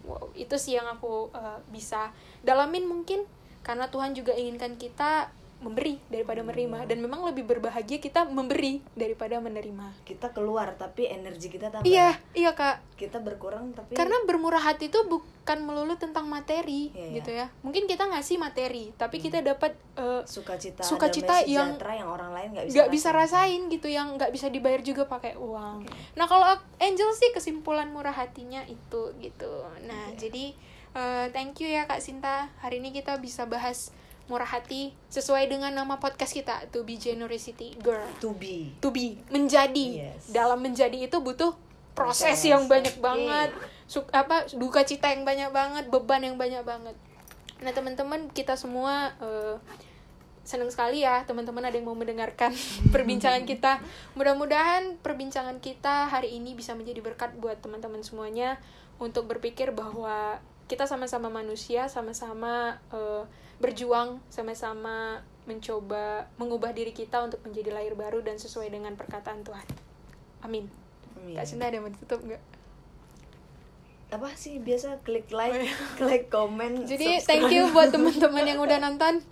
Wow, 0.09 0.33
itu 0.33 0.57
sih 0.57 0.81
yang 0.81 0.89
aku 0.89 1.29
uh, 1.37 1.61
bisa 1.69 2.17
dalamin 2.41 2.89
mungkin 2.89 3.29
karena 3.61 3.93
Tuhan 3.93 4.17
juga 4.17 4.33
inginkan 4.33 4.81
kita 4.81 5.29
memberi 5.61 6.01
daripada 6.09 6.41
menerima 6.41 6.89
dan 6.89 6.99
memang 7.05 7.21
lebih 7.29 7.45
berbahagia 7.45 8.01
kita 8.01 8.25
memberi 8.25 8.81
daripada 8.97 9.37
menerima. 9.39 9.93
Kita 10.09 10.33
keluar 10.33 10.73
tapi 10.81 11.05
energi 11.07 11.53
kita 11.53 11.69
tambah. 11.69 11.85
Iya, 11.85 12.17
iya 12.33 12.57
Kak. 12.57 12.97
Kita 12.97 13.21
berkurang 13.21 13.77
tapi 13.77 13.93
Karena 13.97 14.17
bermurah 14.25 14.61
hati 14.61 14.89
itu 14.89 15.01
bukan 15.05 15.59
melulu 15.65 15.97
tentang 16.01 16.29
materi 16.29 16.93
Iya, 16.93 17.05
iya. 17.05 17.17
gitu 17.21 17.31
ya. 17.31 17.47
Mungkin 17.61 17.85
kita 17.85 18.09
ngasih 18.09 18.41
materi, 18.41 18.93
tapi 18.97 19.21
kita 19.21 19.45
dapat 19.45 19.77
uh, 20.01 20.25
sukacita, 20.25 20.81
Sukacita 20.81 21.45
yang 21.45 21.77
yang 21.77 22.09
orang 22.09 22.33
lain 22.33 22.49
nggak 22.57 22.67
bisa 22.67 22.75
nggak 22.81 22.91
bisa 22.93 23.09
rasain 23.13 23.61
gitu 23.69 23.89
yang 23.93 24.17
nggak 24.17 24.33
bisa 24.33 24.49
dibayar 24.49 24.81
juga 24.81 25.05
pakai 25.05 25.37
uang. 25.37 25.85
Nah 26.17 26.27
kalau 26.27 26.57
Angel 26.81 27.11
sih 27.13 27.31
kesimpulan 27.37 27.93
murah 27.93 28.17
hatinya 28.17 28.65
itu 28.65 29.13
gitu. 29.21 29.69
Nah 29.85 30.17
jadi 30.17 30.57
eh, 30.97 31.27
thank 31.37 31.61
you 31.61 31.69
ya 31.69 31.85
Kak 31.85 32.01
Sinta. 32.01 32.49
Hari 32.65 32.81
ini 32.81 32.97
kita 32.97 33.21
bisa 33.21 33.45
bahas 33.45 33.93
murah 34.31 34.47
hati 34.47 34.95
sesuai 35.11 35.51
dengan 35.51 35.75
nama 35.75 35.99
podcast 35.99 36.31
kita 36.31 36.71
To 36.71 36.87
Be 36.87 36.95
Generosity 36.95 37.75
Girl. 37.83 38.07
to 38.23 38.31
be 38.39 38.71
To 38.79 38.95
be 38.95 39.19
menjadi. 39.27 40.07
Yes. 40.15 40.31
Dalam 40.31 40.63
menjadi 40.63 41.11
itu 41.11 41.19
butuh 41.19 41.59
proses, 41.99 42.39
yang 42.47 42.71
banyak 42.71 42.95
Oke. 42.95 43.03
banget. 43.03 43.51
Suk 43.91 44.07
apa 44.15 44.47
duka 44.55 44.87
cita 44.87 45.11
yang 45.11 45.27
banyak 45.27 45.51
banget, 45.51 45.85
beban 45.91 46.23
yang 46.23 46.39
banyak 46.39 46.63
banget. 46.63 46.95
Nah 47.59 47.75
teman-teman 47.75 48.31
kita 48.31 48.55
semua 48.55 49.11
eh, 49.19 49.59
senang 50.47 50.71
sekali 50.73 51.03
ya 51.05 51.27
teman-teman 51.27 51.67
ada 51.67 51.75
yang 51.75 51.91
mau 51.91 51.99
mendengarkan 51.99 52.55
perbincangan 52.95 53.43
kita. 53.43 53.83
Mudah-mudahan 54.15 54.95
perbincangan 55.03 55.59
kita 55.59 56.07
hari 56.07 56.39
ini 56.39 56.55
bisa 56.55 56.79
menjadi 56.79 57.03
berkat 57.03 57.35
buat 57.43 57.59
teman-teman 57.59 58.07
semuanya 58.07 58.63
untuk 59.03 59.27
berpikir 59.27 59.75
bahwa 59.75 60.39
kita 60.71 60.87
sama-sama 60.87 61.27
manusia, 61.35 61.91
sama-sama 61.91 62.79
eh, 62.95 63.27
berjuang, 63.61 64.19
sama-sama 64.27 65.21
mencoba 65.45 66.27
mengubah 66.37 66.73
diri 66.73 66.91
kita 66.91 67.21
untuk 67.21 67.41
menjadi 67.43 67.71
lahir 67.71 67.93
baru 67.93 68.21
dan 68.21 68.37
sesuai 68.37 68.69
dengan 68.69 68.97
perkataan 68.97 69.45
Tuhan. 69.45 69.67
Amin. 70.41 70.65
Amin. 71.15 71.37
Kak 71.37 71.45
Sinta 71.45 71.69
ada 71.69 71.77
yang 71.77 71.85
mau 71.85 71.93
ditutup 71.93 72.21
nggak? 72.25 72.43
apa 74.11 74.27
sih 74.35 74.59
biasa 74.59 75.07
klik 75.07 75.31
Oh, 75.31 75.39
like 75.39 75.55
iya. 75.63 75.71
klik 76.03 76.25
komen 76.27 76.83
Jadi 76.83 77.23
subscribe. 77.23 77.29
thank 77.31 77.55
you 77.55 77.71
buat 77.71 77.89
teman-teman 77.95 78.43
yang 78.43 78.59
udah 78.59 78.83
nonton. 78.83 79.23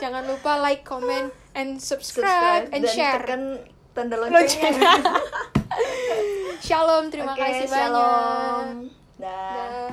Jangan 0.00 0.24
lupa 0.24 0.56
like, 0.56 0.88
comment, 0.88 1.28
and 1.52 1.76
subscribe, 1.76 2.64
and 2.72 2.80
dan 2.80 2.88
share. 2.88 3.20
tekan 3.20 3.60
tanda 3.92 4.16
Loncengnya. 4.16 5.04
Shalom, 6.64 7.12
terima 7.12 7.36
Oke, 7.36 7.44
kasih 7.44 7.68
shalom. 7.68 8.88
banyak. 8.88 8.88
Dah. 9.20 9.28
Dah. 9.28 9.88